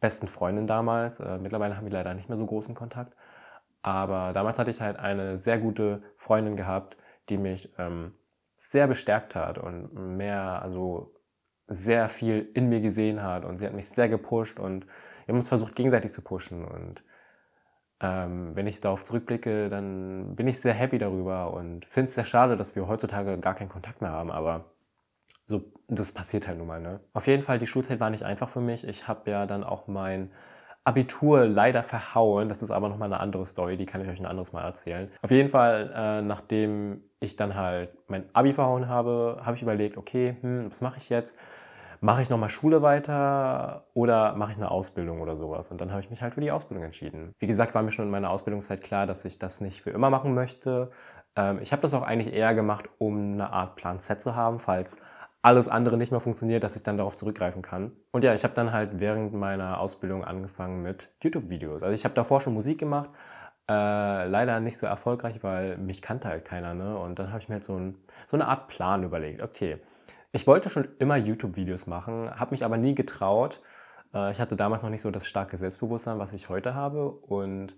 besten 0.00 0.26
Freundin 0.26 0.66
damals. 0.66 1.20
Äh, 1.20 1.38
mittlerweile 1.38 1.76
haben 1.76 1.84
wir 1.86 1.92
leider 1.92 2.14
nicht 2.14 2.28
mehr 2.28 2.38
so 2.38 2.46
großen 2.46 2.74
Kontakt. 2.74 3.14
Aber 3.82 4.32
damals 4.32 4.58
hatte 4.58 4.70
ich 4.70 4.80
halt 4.80 4.98
eine 4.98 5.38
sehr 5.38 5.58
gute 5.58 6.02
Freundin 6.16 6.56
gehabt, 6.56 6.96
die 7.28 7.38
mich 7.38 7.72
ähm, 7.78 8.14
sehr 8.56 8.86
bestärkt 8.88 9.34
hat 9.34 9.58
und 9.58 9.94
mehr, 10.16 10.62
also 10.62 11.14
sehr 11.68 12.08
viel 12.08 12.50
in 12.54 12.68
mir 12.68 12.80
gesehen 12.80 13.22
hat. 13.22 13.44
Und 13.44 13.58
sie 13.58 13.66
hat 13.66 13.74
mich 13.74 13.88
sehr 13.88 14.08
gepusht 14.08 14.58
und 14.58 14.86
wir 15.26 15.32
haben 15.32 15.38
uns 15.38 15.48
versucht, 15.48 15.74
gegenseitig 15.76 16.12
zu 16.12 16.22
pushen. 16.22 16.64
Und 16.64 17.02
ähm, 18.00 18.54
wenn 18.56 18.66
ich 18.66 18.80
darauf 18.80 19.04
zurückblicke, 19.04 19.68
dann 19.68 20.34
bin 20.36 20.48
ich 20.48 20.60
sehr 20.60 20.74
happy 20.74 20.98
darüber 20.98 21.52
und 21.52 21.84
finde 21.84 22.08
es 22.08 22.14
sehr 22.14 22.24
schade, 22.24 22.56
dass 22.56 22.74
wir 22.76 22.88
heutzutage 22.88 23.38
gar 23.38 23.54
keinen 23.54 23.68
Kontakt 23.68 24.00
mehr 24.00 24.10
haben. 24.10 24.30
Aber 24.30 24.66
so, 25.48 25.72
das 25.88 26.12
passiert 26.12 26.46
halt 26.46 26.58
nun 26.58 26.66
mal. 26.66 26.80
Ne? 26.80 27.00
Auf 27.14 27.26
jeden 27.26 27.42
Fall, 27.42 27.58
die 27.58 27.66
Schulzeit 27.66 28.00
war 28.00 28.10
nicht 28.10 28.22
einfach 28.22 28.48
für 28.48 28.60
mich. 28.60 28.86
Ich 28.86 29.08
habe 29.08 29.30
ja 29.30 29.46
dann 29.46 29.64
auch 29.64 29.88
mein 29.88 30.30
Abitur 30.84 31.46
leider 31.46 31.82
verhauen. 31.82 32.48
Das 32.48 32.62
ist 32.62 32.70
aber 32.70 32.88
nochmal 32.88 33.12
eine 33.12 33.20
andere 33.20 33.46
Story, 33.46 33.76
die 33.76 33.86
kann 33.86 34.02
ich 34.02 34.08
euch 34.08 34.20
ein 34.20 34.26
anderes 34.26 34.52
Mal 34.52 34.62
erzählen. 34.64 35.10
Auf 35.22 35.30
jeden 35.30 35.50
Fall, 35.50 35.90
äh, 35.94 36.22
nachdem 36.22 37.02
ich 37.20 37.36
dann 37.36 37.54
halt 37.54 37.90
mein 38.08 38.24
Abi 38.34 38.52
verhauen 38.52 38.88
habe, 38.88 39.40
habe 39.42 39.56
ich 39.56 39.62
überlegt, 39.62 39.96
okay, 39.96 40.36
hm, 40.42 40.70
was 40.70 40.82
mache 40.82 40.98
ich 40.98 41.08
jetzt? 41.08 41.34
Mache 42.00 42.22
ich 42.22 42.30
nochmal 42.30 42.50
Schule 42.50 42.80
weiter 42.82 43.86
oder 43.92 44.34
mache 44.34 44.52
ich 44.52 44.58
eine 44.58 44.70
Ausbildung 44.70 45.20
oder 45.20 45.36
sowas? 45.36 45.70
Und 45.70 45.80
dann 45.80 45.90
habe 45.90 46.00
ich 46.00 46.10
mich 46.10 46.22
halt 46.22 46.34
für 46.34 46.40
die 46.40 46.52
Ausbildung 46.52 46.84
entschieden. 46.84 47.32
Wie 47.38 47.48
gesagt, 47.48 47.74
war 47.74 47.82
mir 47.82 47.90
schon 47.90 48.04
in 48.04 48.10
meiner 48.10 48.30
Ausbildungszeit 48.30 48.82
klar, 48.82 49.06
dass 49.06 49.24
ich 49.24 49.38
das 49.38 49.60
nicht 49.60 49.82
für 49.82 49.90
immer 49.90 50.10
machen 50.10 50.32
möchte. 50.34 50.90
Ähm, 51.36 51.58
ich 51.60 51.72
habe 51.72 51.82
das 51.82 51.94
auch 51.94 52.02
eigentlich 52.02 52.34
eher 52.34 52.54
gemacht, 52.54 52.88
um 52.98 53.32
eine 53.32 53.50
Art 53.52 53.76
Plan 53.76 53.98
Z 53.98 54.20
zu 54.20 54.36
haben, 54.36 54.58
falls 54.58 54.98
alles 55.42 55.68
andere 55.68 55.96
nicht 55.96 56.10
mehr 56.10 56.20
funktioniert, 56.20 56.64
dass 56.64 56.76
ich 56.76 56.82
dann 56.82 56.96
darauf 56.96 57.16
zurückgreifen 57.16 57.62
kann. 57.62 57.92
Und 58.10 58.24
ja, 58.24 58.34
ich 58.34 58.44
habe 58.44 58.54
dann 58.54 58.72
halt 58.72 58.98
während 59.00 59.32
meiner 59.32 59.80
Ausbildung 59.80 60.24
angefangen 60.24 60.82
mit 60.82 61.10
YouTube-Videos. 61.22 61.82
Also 61.82 61.94
ich 61.94 62.04
habe 62.04 62.14
davor 62.14 62.40
schon 62.40 62.54
Musik 62.54 62.78
gemacht, 62.78 63.10
äh, 63.68 64.26
leider 64.26 64.60
nicht 64.60 64.78
so 64.78 64.86
erfolgreich, 64.86 65.42
weil 65.42 65.76
mich 65.78 66.02
kannte 66.02 66.28
halt 66.28 66.44
keiner. 66.44 66.74
Ne? 66.74 66.98
Und 66.98 67.18
dann 67.18 67.28
habe 67.28 67.40
ich 67.40 67.48
mir 67.48 67.56
halt 67.56 67.64
so, 67.64 67.76
ein, 67.76 67.96
so 68.26 68.36
eine 68.36 68.48
Art 68.48 68.68
Plan 68.68 69.04
überlegt. 69.04 69.42
Okay, 69.42 69.78
ich 70.32 70.46
wollte 70.46 70.70
schon 70.70 70.88
immer 70.98 71.16
YouTube-Videos 71.16 71.86
machen, 71.86 72.30
habe 72.38 72.50
mich 72.50 72.64
aber 72.64 72.76
nie 72.76 72.94
getraut. 72.94 73.60
Äh, 74.14 74.32
ich 74.32 74.40
hatte 74.40 74.56
damals 74.56 74.82
noch 74.82 74.90
nicht 74.90 75.02
so 75.02 75.10
das 75.10 75.26
starke 75.26 75.56
Selbstbewusstsein, 75.56 76.18
was 76.18 76.32
ich 76.32 76.48
heute 76.48 76.74
habe. 76.74 77.10
Und 77.10 77.74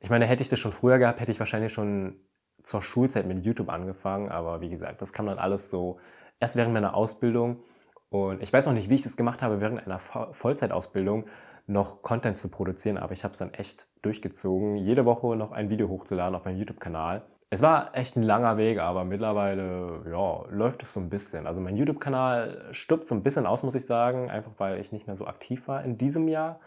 ich 0.00 0.10
meine, 0.10 0.26
hätte 0.26 0.42
ich 0.42 0.48
das 0.48 0.58
schon 0.58 0.72
früher 0.72 0.98
gehabt, 0.98 1.20
hätte 1.20 1.32
ich 1.32 1.40
wahrscheinlich 1.40 1.72
schon 1.72 2.16
zur 2.62 2.82
Schulzeit 2.82 3.26
mit 3.26 3.44
YouTube 3.44 3.70
angefangen. 3.70 4.28
Aber 4.30 4.60
wie 4.60 4.70
gesagt, 4.70 5.02
das 5.02 5.12
kam 5.12 5.26
dann 5.26 5.38
alles 5.38 5.70
so 5.70 5.98
erst 6.40 6.56
während 6.56 6.74
meiner 6.74 6.94
Ausbildung. 6.94 7.62
Und 8.08 8.42
ich 8.42 8.52
weiß 8.52 8.66
auch 8.66 8.72
nicht, 8.72 8.90
wie 8.90 8.96
ich 8.96 9.02
das 9.02 9.16
gemacht 9.16 9.40
habe, 9.40 9.60
während 9.60 9.86
einer 9.86 10.00
Vollzeitausbildung 10.00 11.26
noch 11.68 12.02
Content 12.02 12.36
zu 12.36 12.48
produzieren, 12.48 12.98
aber 12.98 13.12
ich 13.12 13.22
habe 13.22 13.32
es 13.32 13.38
dann 13.38 13.54
echt 13.54 13.86
durchgezogen, 14.02 14.76
jede 14.76 15.04
Woche 15.04 15.36
noch 15.36 15.52
ein 15.52 15.70
Video 15.70 15.88
hochzuladen 15.88 16.34
auf 16.34 16.44
meinem 16.44 16.58
YouTube-Kanal. 16.58 17.22
Es 17.50 17.62
war 17.62 17.96
echt 17.96 18.16
ein 18.16 18.22
langer 18.22 18.56
Weg, 18.56 18.80
aber 18.80 19.04
mittlerweile 19.04 20.02
ja, 20.10 20.44
läuft 20.50 20.82
es 20.82 20.92
so 20.92 21.00
ein 21.00 21.10
bisschen. 21.10 21.46
Also 21.46 21.60
mein 21.60 21.76
YouTube-Kanal 21.76 22.68
stirbt 22.72 23.06
so 23.06 23.14
ein 23.14 23.22
bisschen 23.22 23.46
aus, 23.46 23.62
muss 23.62 23.74
ich 23.74 23.86
sagen, 23.86 24.30
einfach 24.30 24.52
weil 24.58 24.80
ich 24.80 24.92
nicht 24.92 25.06
mehr 25.06 25.16
so 25.16 25.26
aktiv 25.26 25.68
war 25.68 25.84
in 25.84 25.98
diesem 25.98 26.28
Jahr. 26.28 26.60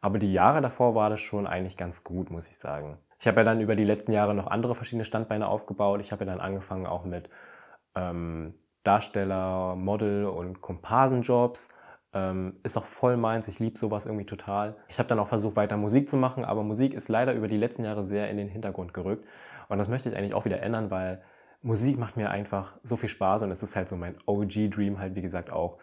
Aber 0.00 0.18
die 0.18 0.32
Jahre 0.32 0.62
davor 0.62 0.94
war 0.94 1.10
das 1.10 1.20
schon 1.20 1.46
eigentlich 1.46 1.76
ganz 1.76 2.04
gut, 2.04 2.30
muss 2.30 2.48
ich 2.48 2.56
sagen. 2.56 2.98
Ich 3.18 3.26
habe 3.26 3.40
ja 3.40 3.44
dann 3.44 3.60
über 3.60 3.76
die 3.76 3.84
letzten 3.84 4.12
Jahre 4.12 4.34
noch 4.34 4.46
andere 4.46 4.74
verschiedene 4.74 5.04
Standbeine 5.04 5.46
aufgebaut. 5.46 6.00
Ich 6.00 6.10
habe 6.10 6.24
ja 6.24 6.30
dann 6.30 6.40
angefangen 6.40 6.86
auch 6.86 7.04
mit 7.04 7.28
ähm, 7.94 8.54
Darsteller, 8.82 9.76
Model 9.76 10.26
und 10.26 10.60
Komparsenjobs. 10.60 11.68
Ähm, 12.12 12.58
ist 12.64 12.76
auch 12.76 12.86
voll 12.86 13.16
meins, 13.16 13.46
ich 13.46 13.60
liebe 13.60 13.78
sowas 13.78 14.06
irgendwie 14.06 14.26
total. 14.26 14.76
Ich 14.88 14.98
habe 14.98 15.08
dann 15.08 15.20
auch 15.20 15.28
versucht, 15.28 15.54
weiter 15.56 15.76
Musik 15.76 16.08
zu 16.08 16.16
machen, 16.16 16.44
aber 16.44 16.64
Musik 16.64 16.92
ist 16.92 17.08
leider 17.08 17.34
über 17.34 17.46
die 17.46 17.56
letzten 17.56 17.84
Jahre 17.84 18.04
sehr 18.04 18.30
in 18.30 18.36
den 18.36 18.48
Hintergrund 18.48 18.92
gerückt. 18.92 19.24
Und 19.68 19.78
das 19.78 19.88
möchte 19.88 20.08
ich 20.08 20.16
eigentlich 20.16 20.34
auch 20.34 20.44
wieder 20.44 20.60
ändern, 20.60 20.90
weil 20.90 21.22
Musik 21.62 21.98
macht 21.98 22.16
mir 22.16 22.30
einfach 22.30 22.78
so 22.82 22.96
viel 22.96 23.08
Spaß 23.08 23.42
und 23.42 23.50
es 23.50 23.62
ist 23.62 23.76
halt 23.76 23.88
so 23.88 23.96
mein 23.96 24.16
OG-Dream, 24.26 24.98
halt 24.98 25.14
wie 25.14 25.22
gesagt 25.22 25.50
auch 25.50 25.78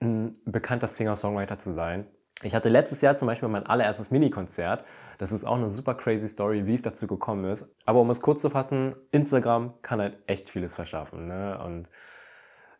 ein 0.00 0.36
bekannter 0.44 0.86
Singer-Songwriter 0.86 1.58
zu 1.58 1.72
sein. 1.72 2.06
Ich 2.42 2.54
hatte 2.54 2.68
letztes 2.68 3.00
Jahr 3.00 3.16
zum 3.16 3.26
Beispiel 3.26 3.48
mein 3.48 3.66
allererstes 3.66 4.10
Mini-Konzert. 4.10 4.84
Das 5.18 5.32
ist 5.32 5.44
auch 5.44 5.56
eine 5.56 5.68
super 5.68 5.94
crazy 5.94 6.28
Story, 6.28 6.66
wie 6.66 6.74
es 6.74 6.82
dazu 6.82 7.06
gekommen 7.06 7.44
ist. 7.44 7.66
Aber 7.86 8.00
um 8.00 8.10
es 8.10 8.20
kurz 8.20 8.40
zu 8.40 8.50
fassen, 8.50 8.94
Instagram 9.12 9.80
kann 9.82 10.00
halt 10.00 10.18
echt 10.26 10.48
vieles 10.48 10.74
verschaffen. 10.74 11.28
Ne? 11.28 11.58
Und 11.64 11.88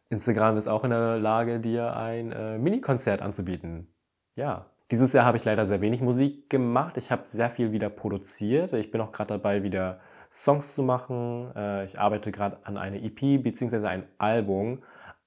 Instagram 0.08 0.56
ist 0.56 0.68
auch 0.68 0.84
in 0.84 0.90
der 0.90 1.18
Lage, 1.18 1.60
dir 1.60 1.96
ein 1.96 2.32
äh, 2.32 2.58
Mini-Konzert 2.58 3.22
anzubieten. 3.22 3.94
Ja. 4.34 4.70
Dieses 4.90 5.12
Jahr 5.14 5.24
habe 5.24 5.38
ich 5.38 5.44
leider 5.44 5.66
sehr 5.66 5.80
wenig 5.80 6.02
Musik 6.02 6.50
gemacht. 6.50 6.98
Ich 6.98 7.10
habe 7.10 7.24
sehr 7.26 7.48
viel 7.48 7.72
wieder 7.72 7.88
produziert. 7.88 8.74
Ich 8.74 8.90
bin 8.90 9.00
auch 9.00 9.12
gerade 9.12 9.28
dabei, 9.28 9.62
wieder 9.62 10.00
Songs 10.30 10.74
zu 10.74 10.82
machen. 10.82 11.50
Äh, 11.56 11.84
ich 11.84 11.98
arbeite 11.98 12.32
gerade 12.32 12.58
an 12.64 12.76
einer 12.76 12.96
EP 12.96 13.42
bzw. 13.42 13.86
ein 13.86 14.06
Album. 14.18 14.82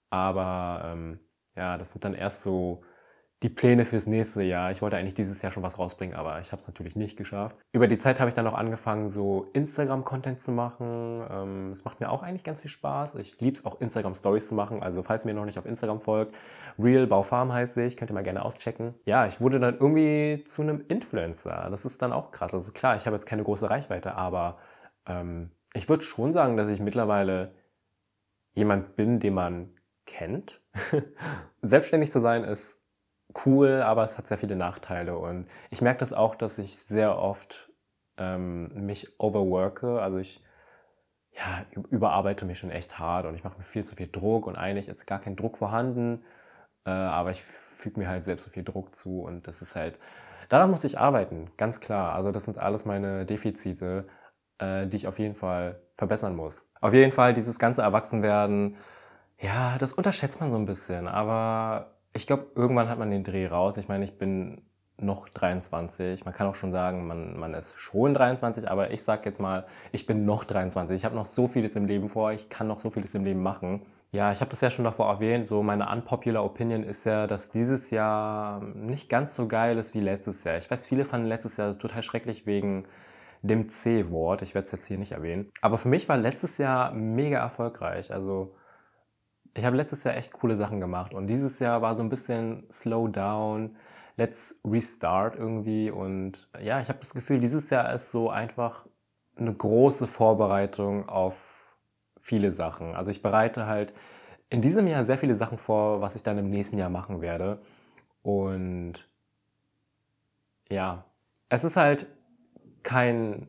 Aber 0.10 0.84
ähm, 0.86 1.20
ja, 1.56 1.78
das 1.78 1.92
sind 1.92 2.06
dann 2.06 2.14
erst 2.14 2.44
so 2.44 2.84
die 3.44 3.50
Pläne 3.50 3.86
fürs 3.86 4.08
nächste 4.08 4.42
Jahr. 4.42 4.72
Ich 4.72 4.82
wollte 4.82 4.98
eigentlich 4.98 5.14
dieses 5.14 5.44
Jahr 5.44 5.52
schon 5.52 5.62
was 5.62 5.78
rausbringen, 5.78 6.16
aber 6.16 6.40
ich 6.42 6.52
habe 6.52 6.60
es 6.60 6.68
natürlich 6.68 6.96
nicht 6.96 7.18
geschafft. 7.18 7.56
Über 7.72 7.88
die 7.88 8.00
Zeit 8.00 8.20
habe 8.20 8.30
ich 8.30 8.36
dann 8.36 8.48
auch 8.48 8.56
angefangen, 8.56 9.10
so 9.10 9.48
Instagram-Content 9.54 10.40
zu 10.40 10.52
machen. 10.52 11.24
Ähm, 11.30 11.72
es 11.72 11.86
macht 11.86 12.00
mir 12.00 12.10
auch 12.10 12.24
eigentlich 12.24 12.44
ganz 12.44 12.62
viel 12.62 12.72
Spaß. 12.72 13.14
Ich 13.16 13.40
liebe 13.40 13.56
es 13.56 13.64
auch, 13.64 13.80
Instagram-Stories 13.80 14.48
zu 14.48 14.56
machen. 14.56 14.82
Also 14.82 15.04
falls 15.04 15.24
ihr 15.24 15.28
mir 15.28 15.40
noch 15.40 15.46
nicht 15.46 15.60
auf 15.60 15.68
Instagram 15.68 16.02
folgt, 16.02 16.34
Real 16.80 17.06
Baufarm 17.06 17.54
heißt 17.54 17.78
ich, 17.78 17.96
könnt 17.96 18.10
ihr 18.10 18.16
mal 18.16 18.24
gerne 18.24 18.44
auschecken. 18.44 18.96
Ja, 19.06 19.28
ich 19.28 19.40
wurde 19.40 19.60
dann 19.60 19.76
irgendwie 19.76 20.44
zu 20.44 20.64
einem 20.64 20.84
Influencer. 20.88 21.68
Das 21.70 21.86
ist 21.86 22.02
dann 22.02 22.14
auch 22.14 22.32
krass. 22.32 22.56
Also 22.56 22.72
klar, 22.72 22.96
ich 22.96 23.06
habe 23.06 23.16
jetzt 23.16 23.28
keine 23.28 23.44
große 23.44 23.70
Reichweite, 23.70 24.16
aber 24.16 24.58
ähm, 25.06 25.52
ich 25.74 25.88
würde 25.88 26.04
schon 26.04 26.34
sagen, 26.34 26.58
dass 26.58 26.70
ich 26.70 26.80
mittlerweile 26.80 27.54
jemand 28.54 28.96
bin, 28.96 29.20
den 29.20 29.36
man 29.36 29.70
kennt. 30.08 30.62
Selbstständig 31.62 32.12
zu 32.12 32.20
sein 32.20 32.44
ist 32.44 32.80
cool, 33.46 33.82
aber 33.82 34.04
es 34.04 34.18
hat 34.18 34.28
sehr 34.28 34.38
viele 34.38 34.56
Nachteile. 34.56 35.18
Und 35.18 35.48
ich 35.70 35.82
merke 35.82 36.00
das 36.00 36.14
auch, 36.14 36.36
dass 36.36 36.58
ich 36.58 36.80
sehr 36.80 37.18
oft 37.18 37.72
ähm, 38.18 38.86
mich 38.86 39.20
overworke. 39.20 40.02
Also 40.02 40.18
ich 40.18 40.42
ja, 41.38 41.66
überarbeite 41.92 42.46
mich 42.46 42.60
schon 42.60 42.72
echt 42.72 42.98
hart 43.00 43.26
und 43.26 43.36
ich 43.36 43.44
mache 43.44 43.58
mir 43.58 43.64
viel 43.64 43.84
zu 43.84 43.96
viel 43.96 44.08
Druck 44.08 44.48
und 44.48 44.56
eigentlich 44.56 44.88
ist 44.88 45.06
gar 45.06 45.20
kein 45.20 45.36
Druck 45.36 45.58
vorhanden, 45.58 46.24
äh, 46.86 46.90
aber 46.90 47.32
ich 47.32 47.44
füge 47.44 48.00
mir 48.00 48.10
halt 48.10 48.24
selbst 48.24 48.46
so 48.46 48.50
viel 48.52 48.64
Druck 48.64 48.96
zu 48.96 49.22
und 49.22 49.48
das 49.48 49.62
ist 49.62 49.76
halt, 49.76 50.00
daran 50.50 50.72
muss 50.72 50.84
ich 50.84 50.98
arbeiten, 50.98 51.52
ganz 51.58 51.80
klar. 51.80 52.16
Also 52.16 52.32
das 52.32 52.46
sind 52.46 52.58
alles 52.58 52.86
meine 52.86 53.26
Defizite, 53.26 54.08
äh, 54.60 54.88
die 54.88 54.98
ich 54.98 55.08
auf 55.08 55.20
jeden 55.20 55.36
Fall 55.36 55.80
verbessern 55.96 56.36
muss. 56.36 56.68
Auf 56.82 56.94
jeden 56.94 57.12
Fall 57.12 57.34
dieses 57.34 57.60
ganze 57.60 57.82
Erwachsenwerden, 57.84 58.78
ja, 59.40 59.78
das 59.78 59.94
unterschätzt 59.94 60.42
man 60.42 60.52
so 60.52 60.58
ein 60.58 60.66
bisschen, 60.66 61.08
aber 61.08 61.97
ich 62.18 62.28
glaube, 62.28 62.48
irgendwann 62.56 62.90
hat 62.90 63.00
man 63.00 63.12
den 63.12 63.24
Dreh 63.24 63.48
raus. 63.48 63.78
Ich 63.78 63.88
meine, 63.88 64.04
ich 64.04 64.18
bin 64.18 64.62
noch 65.00 65.30
23. 65.30 66.26
Man 66.26 66.34
kann 66.34 66.48
auch 66.48 66.56
schon 66.56 66.72
sagen, 66.72 67.08
man, 67.08 67.38
man 67.38 67.54
ist 67.54 67.78
schon 67.78 68.14
23, 68.14 68.70
aber 68.70 68.92
ich 68.92 69.04
sage 69.04 69.22
jetzt 69.26 69.40
mal, 69.40 69.68
ich 69.92 70.06
bin 70.06 70.26
noch 70.26 70.44
23. 70.44 70.96
Ich 70.96 71.06
habe 71.06 71.16
noch 71.16 71.28
so 71.28 71.48
vieles 71.48 71.76
im 71.76 71.86
Leben 71.86 72.10
vor, 72.10 72.32
ich 72.32 72.50
kann 72.50 72.68
noch 72.68 72.80
so 72.80 72.90
vieles 72.90 73.14
im 73.14 73.24
Leben 73.24 73.42
machen. 73.42 73.86
Ja, 74.12 74.32
ich 74.32 74.40
habe 74.40 74.50
das 74.50 74.62
ja 74.62 74.72
schon 74.72 74.86
davor 74.86 75.08
erwähnt, 75.08 75.48
so 75.48 75.62
meine 75.62 75.90
unpopular 75.92 76.44
Opinion 76.44 76.84
ist 76.84 77.04
ja, 77.04 77.28
dass 77.28 77.50
dieses 77.50 77.92
Jahr 77.92 78.62
nicht 78.62 79.10
ganz 79.10 79.36
so 79.36 79.48
geil 79.48 79.78
ist 79.78 79.94
wie 79.94 80.00
letztes 80.00 80.44
Jahr. 80.44 80.58
Ich 80.58 80.72
weiß, 80.72 80.88
viele 80.88 81.06
fanden 81.06 81.28
letztes 81.28 81.58
Jahr 81.58 81.78
total 81.78 82.02
schrecklich 82.02 82.46
wegen 82.46 82.86
dem 83.42 83.70
C-Wort. 83.70 84.42
Ich 84.42 84.56
werde 84.56 84.66
es 84.66 84.72
jetzt 84.72 84.86
hier 84.88 84.98
nicht 84.98 85.12
erwähnen. 85.12 85.52
Aber 85.62 85.78
für 85.78 85.90
mich 85.90 86.10
war 86.10 86.18
letztes 86.18 86.58
Jahr 86.58 86.92
mega 86.94 87.38
erfolgreich. 87.40 88.12
Also 88.14 88.56
ich 89.58 89.66
habe 89.66 89.76
letztes 89.76 90.04
Jahr 90.04 90.16
echt 90.16 90.34
coole 90.34 90.56
Sachen 90.56 90.80
gemacht 90.80 91.14
und 91.14 91.28
dieses 91.28 91.60
Jahr 91.60 91.82
war 91.82 91.96
so 91.96 92.04
ein 92.04 92.10
bisschen 92.10 92.68
slow 92.72 93.08
down, 93.08 93.76
let's 94.16 94.60
restart 94.64 95.36
irgendwie 95.36 95.90
und 95.90 96.48
ja, 96.62 96.80
ich 96.80 96.90
habe 96.90 97.00
das 97.00 97.14
Gefühl, 97.14 97.40
dieses 97.40 97.70
Jahr 97.70 97.94
ist 97.94 98.12
so 98.12 98.30
einfach 98.30 98.86
eine 99.36 99.54
große 99.54 100.08
Vorbereitung 100.08 101.10
auf 101.10 101.36
viele 102.22 102.52
Sachen. 102.52 102.96
Also 102.96 103.12
ich 103.12 103.22
bereite 103.22 103.68
halt 103.68 103.94
in 104.50 104.62
diesem 104.62 104.88
Jahr 104.88 105.06
sehr 105.06 105.18
viele 105.18 105.36
Sachen 105.36 105.58
vor, 105.58 106.02
was 106.02 106.16
ich 106.16 106.24
dann 106.24 106.38
im 106.38 106.50
nächsten 106.50 106.78
Jahr 106.78 106.90
machen 106.90 107.22
werde 107.22 107.62
und 108.22 109.10
ja, 110.70 111.06
es 111.50 111.64
ist 111.64 111.78
halt 111.78 112.08
kein, 112.84 113.48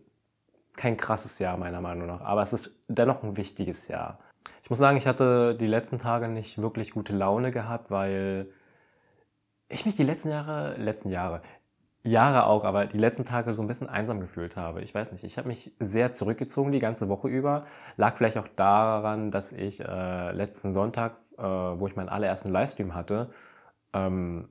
kein 0.76 0.96
krasses 0.96 1.38
Jahr 1.38 1.56
meiner 1.58 1.80
Meinung 1.80 2.06
nach, 2.06 2.22
aber 2.22 2.42
es 2.42 2.52
ist 2.52 2.70
dennoch 2.88 3.22
ein 3.22 3.36
wichtiges 3.36 3.88
Jahr. 3.88 4.18
Ich 4.62 4.70
muss 4.70 4.78
sagen, 4.78 4.96
ich 4.98 5.06
hatte 5.06 5.56
die 5.56 5.66
letzten 5.66 5.98
Tage 5.98 6.28
nicht 6.28 6.60
wirklich 6.60 6.92
gute 6.92 7.14
Laune 7.14 7.50
gehabt, 7.52 7.90
weil 7.90 8.48
ich 9.68 9.86
mich 9.86 9.94
die 9.96 10.02
letzten 10.04 10.30
Jahre, 10.30 10.76
letzten 10.76 11.10
Jahre, 11.10 11.42
Jahre 12.02 12.46
auch, 12.46 12.64
aber 12.64 12.86
die 12.86 12.98
letzten 12.98 13.24
Tage 13.24 13.54
so 13.54 13.62
ein 13.62 13.68
bisschen 13.68 13.88
einsam 13.88 14.20
gefühlt 14.20 14.56
habe. 14.56 14.82
Ich 14.82 14.94
weiß 14.94 15.12
nicht, 15.12 15.24
ich 15.24 15.36
habe 15.36 15.48
mich 15.48 15.72
sehr 15.80 16.12
zurückgezogen 16.12 16.72
die 16.72 16.78
ganze 16.78 17.08
Woche 17.08 17.28
über. 17.28 17.66
Lag 17.96 18.16
vielleicht 18.16 18.38
auch 18.38 18.48
daran, 18.56 19.30
dass 19.30 19.52
ich 19.52 19.80
äh, 19.80 20.32
letzten 20.32 20.72
Sonntag, 20.72 21.16
äh, 21.36 21.42
wo 21.42 21.86
ich 21.86 21.96
meinen 21.96 22.08
allerersten 22.08 22.50
Livestream 22.50 22.94
hatte, 22.94 23.30
ähm, 23.92 24.48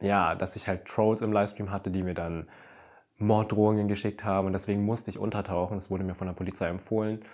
ja, 0.00 0.34
dass 0.34 0.56
ich 0.56 0.66
halt 0.68 0.86
Trolls 0.86 1.20
im 1.20 1.32
Livestream 1.32 1.70
hatte, 1.70 1.90
die 1.90 2.02
mir 2.02 2.14
dann 2.14 2.48
Morddrohungen 3.18 3.88
geschickt 3.88 4.24
haben 4.24 4.46
und 4.48 4.52
deswegen 4.52 4.84
musste 4.84 5.10
ich 5.10 5.18
untertauchen. 5.18 5.76
Das 5.76 5.90
wurde 5.90 6.04
mir 6.04 6.14
von 6.14 6.26
der 6.26 6.34
Polizei 6.34 6.68
empfohlen. 6.68 7.24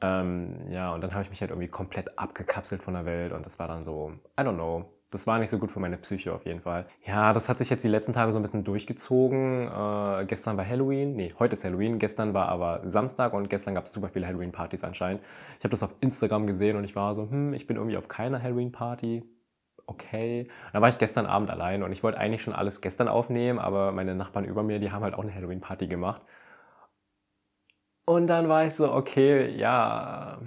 Ähm, 0.00 0.68
ja, 0.70 0.92
und 0.92 1.00
dann 1.02 1.12
habe 1.12 1.22
ich 1.22 1.30
mich 1.30 1.40
halt 1.40 1.50
irgendwie 1.50 1.68
komplett 1.68 2.18
abgekapselt 2.18 2.82
von 2.82 2.94
der 2.94 3.04
Welt 3.06 3.32
und 3.32 3.46
das 3.46 3.58
war 3.58 3.68
dann 3.68 3.82
so, 3.82 4.12
I 4.38 4.42
don't 4.42 4.54
know, 4.54 4.90
das 5.14 5.28
war 5.28 5.38
nicht 5.38 5.50
so 5.50 5.58
gut 5.58 5.70
für 5.70 5.78
meine 5.78 5.96
Psyche 5.96 6.32
auf 6.34 6.44
jeden 6.44 6.60
Fall. 6.60 6.86
Ja, 7.06 7.32
das 7.32 7.48
hat 7.48 7.58
sich 7.58 7.70
jetzt 7.70 7.84
die 7.84 7.88
letzten 7.88 8.12
Tage 8.12 8.32
so 8.32 8.38
ein 8.38 8.42
bisschen 8.42 8.64
durchgezogen. 8.64 9.68
Äh, 9.68 10.24
gestern 10.26 10.56
war 10.56 10.66
Halloween, 10.66 11.14
nee, 11.14 11.32
heute 11.38 11.54
ist 11.54 11.62
Halloween. 11.62 12.00
Gestern 12.00 12.34
war 12.34 12.48
aber 12.48 12.80
Samstag 12.84 13.32
und 13.32 13.48
gestern 13.48 13.76
gab 13.76 13.84
es 13.84 13.92
super 13.92 14.08
viele 14.08 14.26
Halloween-Partys 14.26 14.82
anscheinend. 14.82 15.22
Ich 15.58 15.64
habe 15.64 15.70
das 15.70 15.84
auf 15.84 15.94
Instagram 16.00 16.48
gesehen 16.48 16.76
und 16.76 16.82
ich 16.82 16.96
war 16.96 17.14
so, 17.14 17.30
hm, 17.30 17.54
ich 17.54 17.68
bin 17.68 17.76
irgendwie 17.76 17.96
auf 17.96 18.08
keiner 18.08 18.42
Halloween-Party. 18.42 19.22
Okay. 19.86 20.48
Da 20.72 20.80
war 20.80 20.88
ich 20.88 20.98
gestern 20.98 21.26
Abend 21.26 21.48
allein 21.48 21.84
und 21.84 21.92
ich 21.92 22.02
wollte 22.02 22.18
eigentlich 22.18 22.42
schon 22.42 22.54
alles 22.54 22.80
gestern 22.80 23.06
aufnehmen, 23.06 23.60
aber 23.60 23.92
meine 23.92 24.16
Nachbarn 24.16 24.44
über 24.44 24.64
mir, 24.64 24.80
die 24.80 24.90
haben 24.90 25.04
halt 25.04 25.14
auch 25.14 25.22
eine 25.22 25.34
Halloween-Party 25.34 25.86
gemacht. 25.86 26.22
Und 28.06 28.26
dann 28.26 28.48
war 28.48 28.64
ich 28.66 28.74
so, 28.74 28.92
okay, 28.92 29.48
ja, 29.56 30.40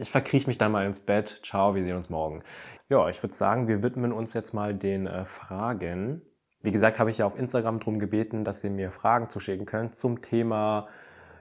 ich 0.00 0.10
verkrieche 0.10 0.46
mich 0.46 0.58
dann 0.58 0.72
mal 0.72 0.86
ins 0.86 1.00
Bett. 1.00 1.40
Ciao, 1.44 1.74
wir 1.74 1.82
sehen 1.82 1.96
uns 1.96 2.10
morgen. 2.10 2.42
Ja, 2.90 3.08
ich 3.08 3.22
würde 3.22 3.34
sagen, 3.34 3.68
wir 3.68 3.82
widmen 3.82 4.12
uns 4.12 4.34
jetzt 4.34 4.52
mal 4.52 4.74
den 4.74 5.06
äh, 5.06 5.24
Fragen. 5.24 6.22
Wie 6.60 6.72
gesagt, 6.72 6.98
habe 6.98 7.10
ich 7.10 7.18
ja 7.18 7.26
auf 7.26 7.38
Instagram 7.38 7.78
darum 7.78 7.98
gebeten, 7.98 8.44
dass 8.44 8.64
ihr 8.64 8.70
mir 8.70 8.90
Fragen 8.90 9.28
zuschicken 9.28 9.64
könnt 9.66 9.94
zum 9.94 10.20
Thema 10.22 10.88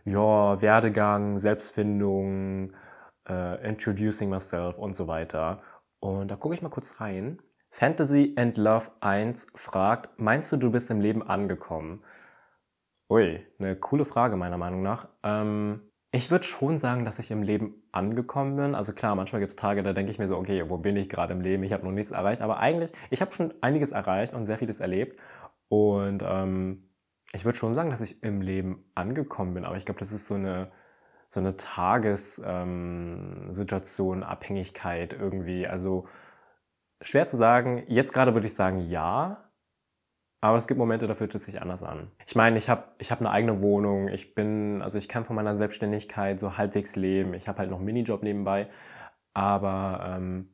ja, 0.06 0.62
Werdegang, 0.62 1.38
Selbstfindung, 1.38 2.74
äh, 3.28 3.68
Introducing 3.68 4.30
Myself 4.30 4.78
und 4.78 4.96
so 4.96 5.08
weiter. 5.08 5.62
Und 6.00 6.30
da 6.30 6.36
gucke 6.36 6.56
ich 6.56 6.62
mal 6.62 6.70
kurz 6.70 7.02
rein. 7.02 7.42
Fantasy 7.72 8.34
and 8.38 8.58
Love 8.58 8.92
1 9.02 9.48
fragt, 9.56 10.18
meinst 10.18 10.52
du, 10.52 10.58
du 10.58 10.72
bist 10.72 10.90
im 10.90 11.02
Leben 11.02 11.24
angekommen? 11.24 12.04
Ui, 13.10 13.40
eine 13.58 13.76
coole 13.78 14.04
Frage 14.06 14.36
meiner 14.36 14.58
Meinung 14.58 14.82
nach. 14.82 15.08
Ähm, 15.24 15.82
ich 16.12 16.30
würde 16.30 16.44
schon 16.44 16.78
sagen, 16.78 17.06
dass 17.06 17.20
ich 17.20 17.32
im 17.32 17.42
Leben 17.42 17.76
angekommen 17.94 18.58
bin. 18.58 18.76
Also 18.76 18.92
klar, 18.92 19.16
manchmal 19.16 19.40
gibt 19.40 19.52
es 19.52 19.56
Tage, 19.56 19.82
da 19.84 19.94
denke 19.94 20.12
ich 20.12 20.20
mir 20.20 20.28
so, 20.28 20.38
okay, 20.38 20.70
wo 20.70 20.78
bin 20.78 20.98
ich 20.98 21.10
gerade 21.10 21.32
im 21.34 21.42
Leben? 21.42 21.64
Ich 21.64 21.72
habe 21.74 21.86
noch 21.86 21.92
nichts 21.92 22.12
erreicht. 22.12 22.42
Aber 22.42 22.60
eigentlich, 22.60 22.92
ich 23.10 23.22
habe 23.22 23.32
schon 23.34 23.54
einiges 23.62 23.92
erreicht 23.92 24.34
und 24.34 24.46
sehr 24.46 24.58
vieles 24.58 24.80
erlebt. 24.82 25.20
Und 25.70 26.24
ähm, 26.26 26.90
ich 27.34 27.46
würde 27.46 27.58
schon 27.58 27.74
sagen, 27.74 27.90
dass 27.92 28.02
ich 28.02 28.24
im 28.24 28.42
Leben 28.42 28.84
angekommen 28.96 29.54
bin. 29.54 29.64
Aber 29.66 29.78
ich 29.78 29.86
glaube, 29.86 30.00
das 30.00 30.12
ist 30.12 30.28
so 30.28 30.36
eine, 30.36 30.72
so 31.30 31.40
eine 31.40 31.56
Tagessituation, 31.58 34.18
ähm, 34.18 34.24
Abhängigkeit 34.24 35.14
irgendwie. 35.14 35.68
Also 35.68 36.08
schwer 37.02 37.28
zu 37.28 37.38
sagen. 37.38 37.84
Jetzt 37.88 38.14
gerade 38.14 38.34
würde 38.34 38.48
ich 38.48 38.56
sagen, 38.56 38.80
ja. 38.90 39.47
Aber 40.40 40.58
es 40.58 40.68
gibt 40.68 40.78
Momente, 40.78 41.08
da 41.08 41.16
fühlt 41.16 41.34
es 41.34 41.46
sich 41.46 41.62
anders 41.62 41.82
an. 41.82 42.12
Ich 42.28 42.36
meine, 42.36 42.58
ich 42.58 42.70
habe 42.70 42.84
ich 43.00 43.12
hab 43.12 43.20
eine 43.20 43.32
eigene 43.32 43.62
Wohnung, 43.62 44.08
ich 44.08 44.36
bin, 44.36 44.82
also 44.84 44.98
ich 44.98 45.10
kann 45.10 45.26
von 45.26 45.36
meiner 45.36 45.58
Selbstständigkeit 45.58 46.40
so 46.40 46.58
halbwegs 46.58 46.96
leben. 46.96 47.34
Ich 47.34 47.48
habe 47.48 47.60
halt 47.60 47.72
noch 47.72 47.78
einen 47.78 47.86
Minijob 47.86 48.22
nebenbei. 48.22 48.70
Aber 49.34 50.16
ähm, 50.18 50.50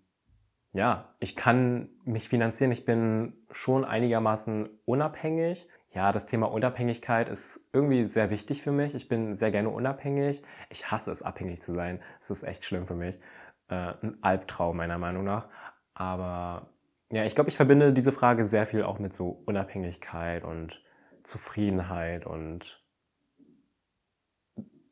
ja, 0.74 1.16
ich 1.20 1.36
kann 1.36 1.90
mich 2.04 2.30
finanzieren. 2.30 2.72
Ich 2.72 2.86
bin 2.86 3.34
schon 3.52 3.86
einigermaßen 3.86 4.70
unabhängig. 4.86 5.68
Ja, 5.92 6.12
das 6.12 6.26
Thema 6.26 6.48
Unabhängigkeit 6.52 7.30
ist 7.30 7.62
irgendwie 7.74 8.06
sehr 8.06 8.32
wichtig 8.32 8.64
für 8.64 8.72
mich. 8.72 8.96
Ich 8.96 9.08
bin 9.08 9.36
sehr 9.36 9.52
gerne 9.52 9.70
unabhängig. 9.70 10.42
Ich 10.70 10.90
hasse 10.92 11.12
es, 11.12 11.22
abhängig 11.22 11.62
zu 11.62 11.74
sein. 11.74 12.02
Das 12.20 12.32
ist 12.32 12.44
echt 12.44 12.66
schlimm 12.66 12.88
für 12.88 12.96
mich. 12.96 13.20
Äh, 13.68 13.94
ein 14.02 14.18
Albtraum 14.22 14.78
meiner 14.78 14.98
Meinung 14.98 15.24
nach. 15.24 15.50
Aber 15.94 16.73
ja, 17.14 17.26
ich 17.26 17.36
glaube, 17.36 17.50
ich 17.50 17.58
verbinde 17.58 17.94
diese 17.94 18.12
Frage 18.12 18.46
sehr 18.46 18.66
viel 18.66 18.84
auch 18.84 18.98
mit 18.98 19.14
so 19.14 19.44
Unabhängigkeit 19.46 20.44
und 20.44 20.82
Zufriedenheit 21.22 22.26
und 22.26 22.84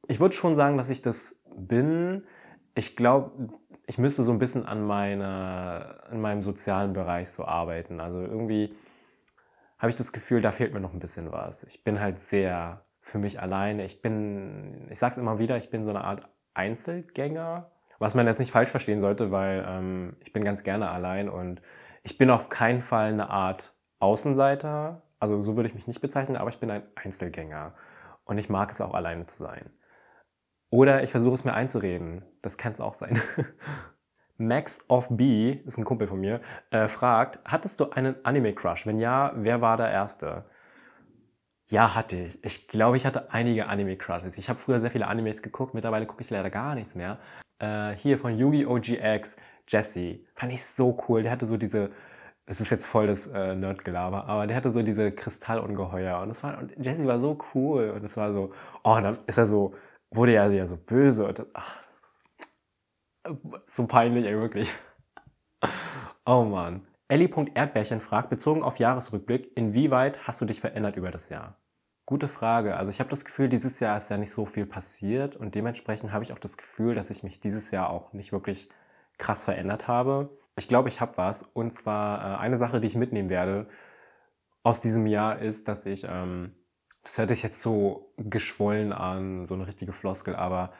ich 0.07 0.19
würde 0.19 0.35
schon 0.35 0.55
sagen, 0.55 0.77
dass 0.77 0.91
ich 0.91 1.01
das 1.01 1.35
bin. 1.55 2.23
Ich 2.75 2.95
glaube, 2.95 3.49
ich 3.87 3.97
müsste 3.97 4.23
so 4.23 4.31
ein 4.31 4.37
bisschen 4.37 4.65
an 4.65 4.85
meine, 4.85 6.01
in 6.11 6.21
meinem 6.21 6.43
sozialen 6.43 6.93
Bereich 6.93 7.29
so 7.29 7.45
arbeiten. 7.45 7.99
Also 7.99 8.21
irgendwie 8.21 8.75
habe 9.79 9.89
ich 9.89 9.95
das 9.95 10.11
Gefühl, 10.11 10.41
da 10.41 10.51
fehlt 10.51 10.73
mir 10.73 10.79
noch 10.79 10.93
ein 10.93 10.99
bisschen 10.99 11.31
was. 11.31 11.63
Ich 11.63 11.83
bin 11.83 11.99
halt 11.99 12.19
sehr 12.19 12.85
für 12.99 13.17
mich 13.17 13.41
alleine. 13.41 13.83
Ich 13.83 14.01
bin, 14.03 14.87
ich 14.91 14.99
sage 14.99 15.13
es 15.13 15.17
immer 15.17 15.39
wieder, 15.39 15.57
ich 15.57 15.71
bin 15.71 15.85
so 15.85 15.89
eine 15.89 16.03
Art 16.03 16.29
Einzelgänger, 16.53 17.71
was 17.97 18.13
man 18.13 18.27
jetzt 18.27 18.39
nicht 18.39 18.51
falsch 18.51 18.69
verstehen 18.69 19.01
sollte, 19.01 19.31
weil 19.31 19.65
ähm, 19.67 20.17
ich 20.19 20.33
bin 20.33 20.43
ganz 20.43 20.61
gerne 20.63 20.89
allein 20.89 21.29
und 21.29 21.61
ich 22.03 22.17
bin 22.17 22.29
auf 22.29 22.49
keinen 22.49 22.81
Fall 22.81 23.11
eine 23.13 23.29
Art 23.29 23.73
Außenseiter, 23.99 25.01
also 25.19 25.41
so 25.41 25.55
würde 25.55 25.69
ich 25.69 25.75
mich 25.75 25.87
nicht 25.87 26.01
bezeichnen, 26.01 26.37
aber 26.37 26.49
ich 26.49 26.59
bin 26.59 26.71
ein 26.71 26.83
Einzelgänger 26.95 27.73
und 28.25 28.37
ich 28.37 28.49
mag 28.49 28.71
es 28.71 28.81
auch 28.81 28.93
alleine 28.93 29.25
zu 29.27 29.43
sein. 29.43 29.69
Oder 30.71 31.03
ich 31.03 31.11
versuche 31.11 31.35
es 31.35 31.43
mir 31.43 31.53
einzureden, 31.53 32.23
das 32.41 32.57
kann 32.57 32.73
es 32.73 32.79
auch 32.79 32.93
sein. 32.93 33.21
Max 34.37 34.89
of 34.89 35.07
B, 35.11 35.51
ist 35.51 35.77
ein 35.77 35.85
Kumpel 35.85 36.07
von 36.07 36.19
mir, 36.19 36.41
äh, 36.71 36.87
fragt, 36.87 37.39
hattest 37.45 37.79
du 37.79 37.91
einen 37.91 38.15
Anime-Crush? 38.25 38.87
Wenn 38.87 38.99
ja, 38.99 39.33
wer 39.35 39.61
war 39.61 39.77
der 39.77 39.91
Erste? 39.91 40.45
Ja, 41.69 41.93
hatte 41.93 42.17
ich. 42.17 42.43
Ich 42.43 42.67
glaube, 42.67 42.97
ich 42.97 43.05
hatte 43.05 43.31
einige 43.31 43.67
Anime-Crushes. 43.67 44.37
Ich 44.37 44.49
habe 44.49 44.59
früher 44.59 44.79
sehr 44.79 44.91
viele 44.91 45.07
Animes 45.07 45.41
geguckt, 45.41 45.73
mittlerweile 45.73 46.05
gucke 46.07 46.23
ich 46.23 46.29
leider 46.29 46.49
gar 46.49 46.73
nichts 46.73 46.95
mehr. 46.95 47.19
Äh, 47.59 47.91
hier 47.95 48.17
von 48.17 48.35
Yu-Gi-Oh! 48.35 48.79
GX, 48.79 49.35
Jesse. 49.67 50.19
Fand 50.35 50.53
ich 50.53 50.63
so 50.65 50.97
cool. 51.07 51.23
Der 51.23 51.31
hatte 51.31 51.45
so 51.45 51.57
diese, 51.57 51.91
das 52.45 52.61
ist 52.61 52.69
jetzt 52.69 52.85
voll 52.85 53.07
das 53.07 53.27
äh, 53.27 53.55
Nerdgelaber, 53.55 54.25
aber 54.25 54.47
der 54.47 54.57
hatte 54.57 54.71
so 54.71 54.81
diese 54.83 55.11
Kristallungeheuer 55.11 56.19
und 56.21 56.29
das 56.29 56.43
war, 56.43 56.57
und 56.57 56.73
Jesse 56.77 57.05
war 57.07 57.19
so 57.19 57.37
cool 57.53 57.91
und 57.91 58.03
es 58.03 58.17
war 58.17 58.33
so, 58.33 58.51
oh, 58.83 58.95
und 58.95 59.03
dann 59.03 59.19
ist 59.27 59.37
er 59.37 59.47
so, 59.47 59.75
wurde 60.11 60.33
er 60.33 60.51
ja 60.51 60.65
so 60.65 60.77
böse 60.77 61.25
und 61.27 61.39
das, 61.39 61.47
ach, 61.53 61.81
so 63.65 63.87
peinlich, 63.87 64.25
ey, 64.25 64.39
wirklich. 64.41 64.69
Oh 66.25 66.43
Mann. 66.43 66.85
Ellie.erdbärchen 67.07 67.99
fragt, 67.99 68.29
bezogen 68.29 68.63
auf 68.63 68.79
Jahresrückblick, 68.79 69.55
inwieweit 69.55 70.27
hast 70.27 70.41
du 70.41 70.45
dich 70.45 70.61
verändert 70.61 70.95
über 70.95 71.11
das 71.11 71.29
Jahr? 71.29 71.57
Gute 72.05 72.27
Frage. 72.27 72.77
Also 72.77 72.91
ich 72.91 72.99
habe 72.99 73.09
das 73.09 73.25
Gefühl, 73.25 73.49
dieses 73.49 73.79
Jahr 73.79 73.97
ist 73.97 74.09
ja 74.09 74.17
nicht 74.17 74.31
so 74.31 74.45
viel 74.45 74.65
passiert 74.65 75.35
und 75.35 75.55
dementsprechend 75.55 76.11
habe 76.11 76.23
ich 76.23 76.33
auch 76.33 76.39
das 76.39 76.57
Gefühl, 76.57 76.95
dass 76.95 77.09
ich 77.09 77.23
mich 77.23 77.39
dieses 77.39 77.71
Jahr 77.71 77.89
auch 77.89 78.13
nicht 78.13 78.31
wirklich 78.31 78.69
krass 79.21 79.45
verändert 79.45 79.87
habe. 79.87 80.37
Ich 80.57 80.67
glaube, 80.67 80.89
ich 80.89 80.99
habe 80.99 81.17
was. 81.17 81.43
Und 81.53 81.71
zwar 81.71 82.19
äh, 82.19 82.37
eine 82.39 82.57
Sache, 82.57 82.81
die 82.81 82.87
ich 82.87 82.95
mitnehmen 82.95 83.29
werde 83.29 83.67
aus 84.63 84.81
diesem 84.81 85.07
Jahr 85.07 85.39
ist, 85.39 85.67
dass 85.67 85.85
ich, 85.85 86.05
ähm, 86.07 86.55
das 87.03 87.17
hört 87.17 87.29
sich 87.29 87.43
jetzt 87.43 87.61
so 87.61 88.13
geschwollen 88.17 88.93
an, 88.93 89.45
so 89.45 89.55
eine 89.55 89.67
richtige 89.67 89.91
Floskel, 89.91 90.35
aber 90.35 90.73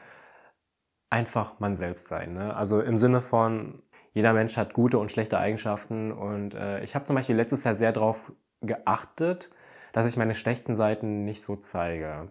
einfach 1.10 1.58
man 1.60 1.76
selbst 1.76 2.08
sein. 2.08 2.34
Ne? 2.34 2.54
Also 2.54 2.80
im 2.80 2.98
Sinne 2.98 3.20
von, 3.22 3.82
jeder 4.12 4.32
Mensch 4.32 4.56
hat 4.56 4.74
gute 4.74 4.98
und 4.98 5.10
schlechte 5.10 5.38
Eigenschaften. 5.38 6.12
Und 6.12 6.54
äh, 6.54 6.82
ich 6.84 6.94
habe 6.94 7.04
zum 7.04 7.16
Beispiel 7.16 7.36
letztes 7.36 7.64
Jahr 7.64 7.74
sehr 7.74 7.92
darauf 7.92 8.32
geachtet, 8.60 9.50
dass 9.92 10.06
ich 10.06 10.16
meine 10.16 10.34
schlechten 10.34 10.76
Seiten 10.76 11.24
nicht 11.24 11.42
so 11.42 11.56
zeige. 11.56 12.28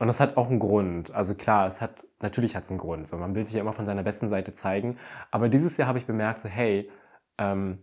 Und 0.00 0.06
das 0.06 0.18
hat 0.18 0.38
auch 0.38 0.48
einen 0.48 0.60
Grund. 0.60 1.10
Also 1.12 1.34
klar, 1.34 1.68
es 1.68 1.82
hat, 1.82 2.06
natürlich 2.20 2.56
hat 2.56 2.64
es 2.64 2.70
einen 2.70 2.80
Grund. 2.80 3.06
So, 3.06 3.18
man 3.18 3.34
will 3.34 3.44
sich 3.44 3.54
ja 3.54 3.60
immer 3.60 3.74
von 3.74 3.84
seiner 3.84 4.02
besten 4.02 4.30
Seite 4.30 4.54
zeigen. 4.54 4.98
Aber 5.30 5.50
dieses 5.50 5.76
Jahr 5.76 5.88
habe 5.88 5.98
ich 5.98 6.06
bemerkt, 6.06 6.40
so, 6.40 6.48
hey, 6.48 6.90
ähm, 7.36 7.78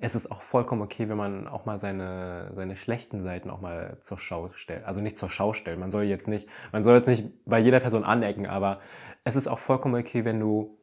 es 0.00 0.14
ist 0.14 0.30
auch 0.30 0.40
vollkommen 0.40 0.80
okay, 0.80 1.10
wenn 1.10 1.18
man 1.18 1.48
auch 1.48 1.66
mal 1.66 1.78
seine, 1.78 2.50
seine 2.54 2.76
schlechten 2.76 3.22
Seiten 3.22 3.50
auch 3.50 3.60
mal 3.60 3.98
zur 4.00 4.18
Schau 4.18 4.50
stellt. 4.52 4.86
Also 4.86 5.02
nicht 5.02 5.18
zur 5.18 5.28
Schau 5.28 5.52
stellen. 5.52 5.80
Man 5.80 5.90
soll 5.90 6.04
jetzt 6.04 6.28
nicht, 6.28 6.48
man 6.72 6.82
soll 6.82 6.96
jetzt 6.96 7.08
nicht 7.08 7.28
bei 7.44 7.58
jeder 7.58 7.80
Person 7.80 8.02
anecken, 8.02 8.46
aber 8.46 8.80
es 9.22 9.36
ist 9.36 9.48
auch 9.48 9.58
vollkommen 9.58 10.00
okay, 10.00 10.24
wenn 10.24 10.40
du, 10.40 10.78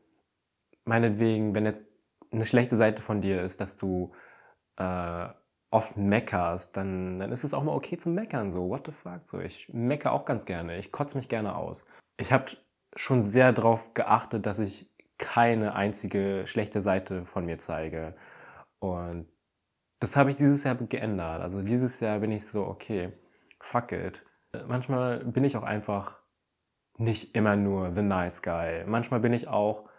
meinetwegen, 0.86 1.56
wenn 1.56 1.66
jetzt 1.66 1.84
eine 2.32 2.46
schlechte 2.46 2.78
Seite 2.78 3.02
von 3.02 3.22
dir 3.22 3.42
ist, 3.42 3.60
dass 3.60 3.78
du 3.78 4.14
äh, 4.78 5.28
oft 5.74 5.98
meckerst, 5.98 6.78
dann, 6.78 7.20
dann 7.20 7.32
ist 7.32 7.44
es 7.44 7.54
auch 7.54 7.64
mal 7.64 7.76
okay 7.76 7.98
zu 7.98 8.10
meckern. 8.10 8.52
So, 8.52 8.70
what 8.70 8.86
the 8.86 8.92
fuck? 8.92 9.22
So, 9.26 9.40
ich 9.40 9.68
mecke 9.74 10.12
auch 10.12 10.26
ganz 10.26 10.46
gerne. 10.46 10.78
Ich 10.78 10.92
kotze 10.92 11.18
mich 11.18 11.30
gerne 11.30 11.56
aus. 11.56 11.84
Ich 12.18 12.32
habe 12.32 12.46
schon 12.96 13.24
sehr 13.24 13.52
darauf 13.54 13.94
geachtet, 13.94 14.46
dass 14.46 14.60
ich 14.60 14.90
keine 15.18 15.74
einzige 15.76 16.46
schlechte 16.46 16.82
Seite 16.82 17.26
von 17.26 17.46
mir 17.46 17.58
zeige. 17.58 18.16
Und 18.80 19.28
das 20.00 20.16
habe 20.16 20.30
ich 20.30 20.36
dieses 20.36 20.64
Jahr 20.64 20.76
geändert. 20.76 21.42
Also 21.42 21.62
dieses 21.62 22.00
Jahr 22.00 22.20
bin 22.20 22.32
ich 22.32 22.46
so, 22.46 22.66
okay, 22.66 23.14
fuck 23.60 23.92
it. 23.92 24.24
Manchmal 24.68 25.26
bin 25.26 25.44
ich 25.44 25.58
auch 25.58 25.64
einfach 25.64 26.20
nicht 26.98 27.36
immer 27.36 27.56
nur 27.56 27.96
the 27.96 28.02
nice 28.04 28.42
guy. 28.42 28.84
Manchmal 28.86 29.22
bin 29.22 29.34
ich 29.34 29.48
auch, 29.48 29.90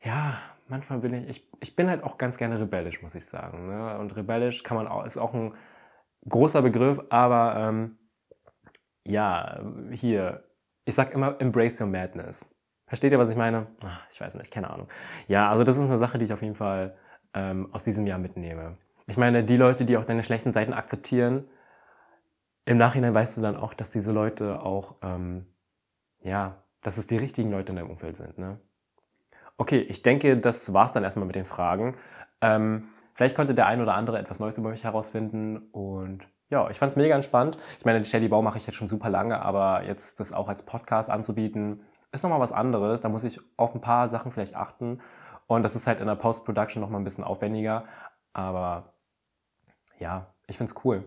ja, 0.00 0.38
manchmal 0.68 1.00
bin 1.00 1.14
ich, 1.14 1.28
ich, 1.28 1.50
ich 1.60 1.76
bin 1.76 1.88
halt 1.88 2.02
auch 2.02 2.18
ganz 2.18 2.36
gerne 2.36 2.60
rebellisch, 2.60 3.02
muss 3.02 3.14
ich 3.14 3.24
sagen. 3.24 3.68
Ne? 3.68 3.98
Und 3.98 4.14
rebellisch 4.16 4.62
kann 4.62 4.76
man 4.76 4.86
auch, 4.88 5.04
ist 5.04 5.18
auch 5.18 5.34
ein 5.34 5.54
großer 6.28 6.62
Begriff, 6.62 7.00
aber 7.10 7.56
ähm, 7.56 7.98
ja, 9.04 9.60
hier, 9.90 10.44
ich 10.84 10.94
sag 10.94 11.12
immer, 11.14 11.40
embrace 11.40 11.80
your 11.80 11.86
madness. 11.86 12.44
Versteht 12.86 13.12
ihr, 13.12 13.18
was 13.18 13.30
ich 13.30 13.36
meine? 13.36 13.66
Ach, 13.84 14.06
ich 14.10 14.20
weiß 14.20 14.34
nicht, 14.34 14.50
keine 14.50 14.70
Ahnung. 14.70 14.88
Ja, 15.26 15.50
also 15.50 15.64
das 15.64 15.76
ist 15.76 15.84
eine 15.84 15.98
Sache, 15.98 16.18
die 16.18 16.24
ich 16.24 16.32
auf 16.32 16.42
jeden 16.42 16.54
Fall 16.54 16.96
ähm, 17.34 17.68
aus 17.72 17.84
diesem 17.84 18.06
Jahr 18.06 18.18
mitnehme. 18.18 18.78
Ich 19.06 19.16
meine, 19.16 19.44
die 19.44 19.56
Leute, 19.56 19.84
die 19.84 19.96
auch 19.96 20.04
deine 20.04 20.24
schlechten 20.24 20.52
Seiten 20.52 20.72
akzeptieren, 20.72 21.48
im 22.64 22.76
Nachhinein 22.76 23.14
weißt 23.14 23.36
du 23.36 23.40
dann 23.40 23.56
auch, 23.56 23.72
dass 23.74 23.90
diese 23.90 24.12
Leute 24.12 24.60
auch, 24.60 24.96
ähm, 25.02 25.46
ja, 26.20 26.62
dass 26.82 26.98
es 26.98 27.06
die 27.06 27.16
richtigen 27.16 27.50
Leute 27.50 27.70
in 27.70 27.76
deinem 27.76 27.90
Umfeld 27.90 28.16
sind. 28.18 28.38
Ne? 28.38 28.60
Okay, 29.58 29.80
ich 29.80 30.02
denke, 30.02 30.38
das 30.38 30.72
war's 30.72 30.92
dann 30.92 31.04
erstmal 31.04 31.26
mit 31.26 31.34
den 31.34 31.44
Fragen. 31.44 31.96
Ähm, 32.40 32.88
vielleicht 33.14 33.36
konnte 33.36 33.54
der 33.54 33.66
ein 33.66 33.82
oder 33.82 33.94
andere 33.94 34.18
etwas 34.18 34.38
Neues 34.38 34.56
über 34.56 34.70
mich 34.70 34.84
herausfinden 34.84 35.68
und 35.72 36.26
ja, 36.48 36.70
ich 36.70 36.78
fand 36.78 36.90
es 36.90 36.96
mega 36.96 37.14
entspannt. 37.14 37.58
Ich 37.78 37.84
meine, 37.84 38.00
die 38.00 38.08
Shelly 38.08 38.28
Bau 38.28 38.40
mache 38.40 38.56
ich 38.56 38.66
jetzt 38.66 38.76
schon 38.76 38.88
super 38.88 39.10
lange, 39.10 39.42
aber 39.42 39.84
jetzt 39.84 40.20
das 40.20 40.32
auch 40.32 40.48
als 40.48 40.64
Podcast 40.64 41.10
anzubieten, 41.10 41.82
ist 42.12 42.22
nochmal 42.22 42.40
was 42.40 42.52
anderes. 42.52 43.00
Da 43.00 43.08
muss 43.08 43.24
ich 43.24 43.40
auf 43.56 43.74
ein 43.74 43.80
paar 43.80 44.08
Sachen 44.08 44.32
vielleicht 44.32 44.54
achten. 44.54 45.00
Und 45.46 45.62
das 45.62 45.76
ist 45.76 45.86
halt 45.86 46.00
in 46.00 46.06
der 46.06 46.14
Post-Production 46.14 46.80
nochmal 46.80 47.00
ein 47.00 47.04
bisschen 47.04 47.24
aufwendiger. 47.24 47.84
Aber 48.32 48.94
ja, 49.98 50.32
ich 50.46 50.56
finde 50.56 50.72
es 50.72 50.84
cool. 50.84 51.04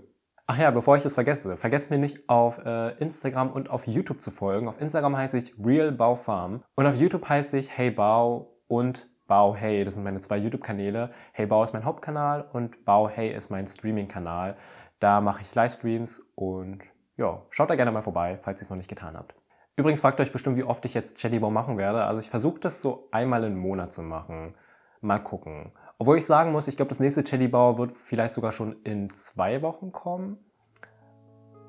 Ach 0.48 0.58
ja, 0.58 0.72
bevor 0.72 0.98
ich 0.98 1.04
das 1.04 1.14
vergesse, 1.14 1.56
vergesst 1.56 1.92
mir 1.92 1.98
nicht 1.98 2.28
auf 2.28 2.58
äh, 2.66 2.98
Instagram 2.98 3.52
und 3.52 3.70
auf 3.70 3.88
YouTube 3.88 4.22
zu 4.22 4.32
folgen. 4.32 4.68
Auf 4.68 4.82
Instagram 4.82 5.16
heiße 5.16 5.38
ich 5.38 5.54
Real 5.64 5.92
Bau 5.92 6.16
Farm 6.16 6.64
und 6.76 6.86
auf 6.86 6.96
YouTube 6.96 7.28
heiße 7.28 7.58
ich 7.58 7.76
Hey 7.78 7.92
Bau 7.92 8.58
und 8.68 9.08
Bau 9.28 9.56
Hey. 9.56 9.86
Das 9.86 9.94
sind 9.94 10.04
meine 10.04 10.20
zwei 10.20 10.38
YouTube-Kanäle. 10.38 11.12
Hey 11.32 11.46
Bau 11.46 11.64
ist 11.64 11.74
mein 11.74 11.86
Hauptkanal 11.86 12.50
und 12.52 12.84
Bau 12.84 13.08
Hey 13.08 13.34
ist 13.34 13.50
mein 13.50 13.66
Streaming-Kanal. 13.66 14.58
Da 15.00 15.22
mache 15.22 15.42
ich 15.42 15.56
Livestreams 15.56 16.22
und 16.36 16.84
ja, 17.18 17.42
schaut 17.50 17.70
da 17.70 17.76
gerne 17.76 17.92
mal 17.92 18.02
vorbei, 18.02 18.40
falls 18.42 18.60
ihr 18.60 18.64
es 18.64 18.70
noch 18.70 18.78
nicht 18.78 18.90
getan 18.90 19.16
habt. 19.16 19.36
Übrigens 19.78 20.02
fragt 20.02 20.20
euch 20.20 20.32
bestimmt, 20.32 20.58
wie 20.58 20.64
oft 20.64 20.84
ich 20.86 20.94
jetzt 20.94 21.18
Chattybow 21.18 21.50
machen 21.50 21.78
werde. 21.78 22.04
Also 22.04 22.20
ich 22.20 22.30
versuche 22.30 22.60
das 22.60 22.82
so 22.82 23.08
einmal 23.12 23.44
im 23.46 23.58
Monat 23.58 23.94
zu 23.94 24.02
machen. 24.02 24.56
Mal 25.00 25.20
gucken. 25.20 25.72
Obwohl 26.02 26.18
ich 26.18 26.26
sagen 26.26 26.52
muss, 26.52 26.68
ich 26.68 26.78
glaube, 26.78 26.90
das 26.90 27.00
nächste 27.00 27.24
Chattybow 27.24 27.78
wird 27.78 27.92
vielleicht 27.96 28.34
sogar 28.34 28.52
schon 28.52 28.76
in 28.84 29.14
zwei 29.14 29.62
Wochen 29.62 29.92
kommen. 29.92 30.40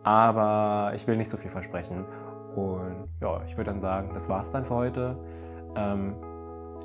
Aber 0.05 0.93
ich 0.95 1.07
will 1.07 1.19
nicht 1.19 1.29
so 1.29 1.37
viel 1.37 1.51
versprechen. 1.51 2.07
Und 2.57 3.11
ja, 3.21 3.43
ich 3.45 3.59
würde 3.59 3.73
dann 3.73 3.83
sagen, 3.83 4.13
das 4.15 4.31
war's 4.31 4.51
dann 4.51 4.65
für 4.65 4.75
heute. 4.75 5.19
Ähm, 5.77 6.15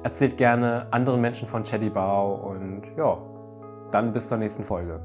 erzählt 0.04 0.36
gerne 0.36 0.88
anderen 0.92 1.22
Menschen 1.22 1.48
von 1.48 1.64
Chattybow 1.64 2.50
und 2.50 2.84
ja, 2.98 3.18
dann 3.92 4.12
bis 4.12 4.28
zur 4.28 4.40
nächsten 4.40 4.66
Folge. 4.66 5.00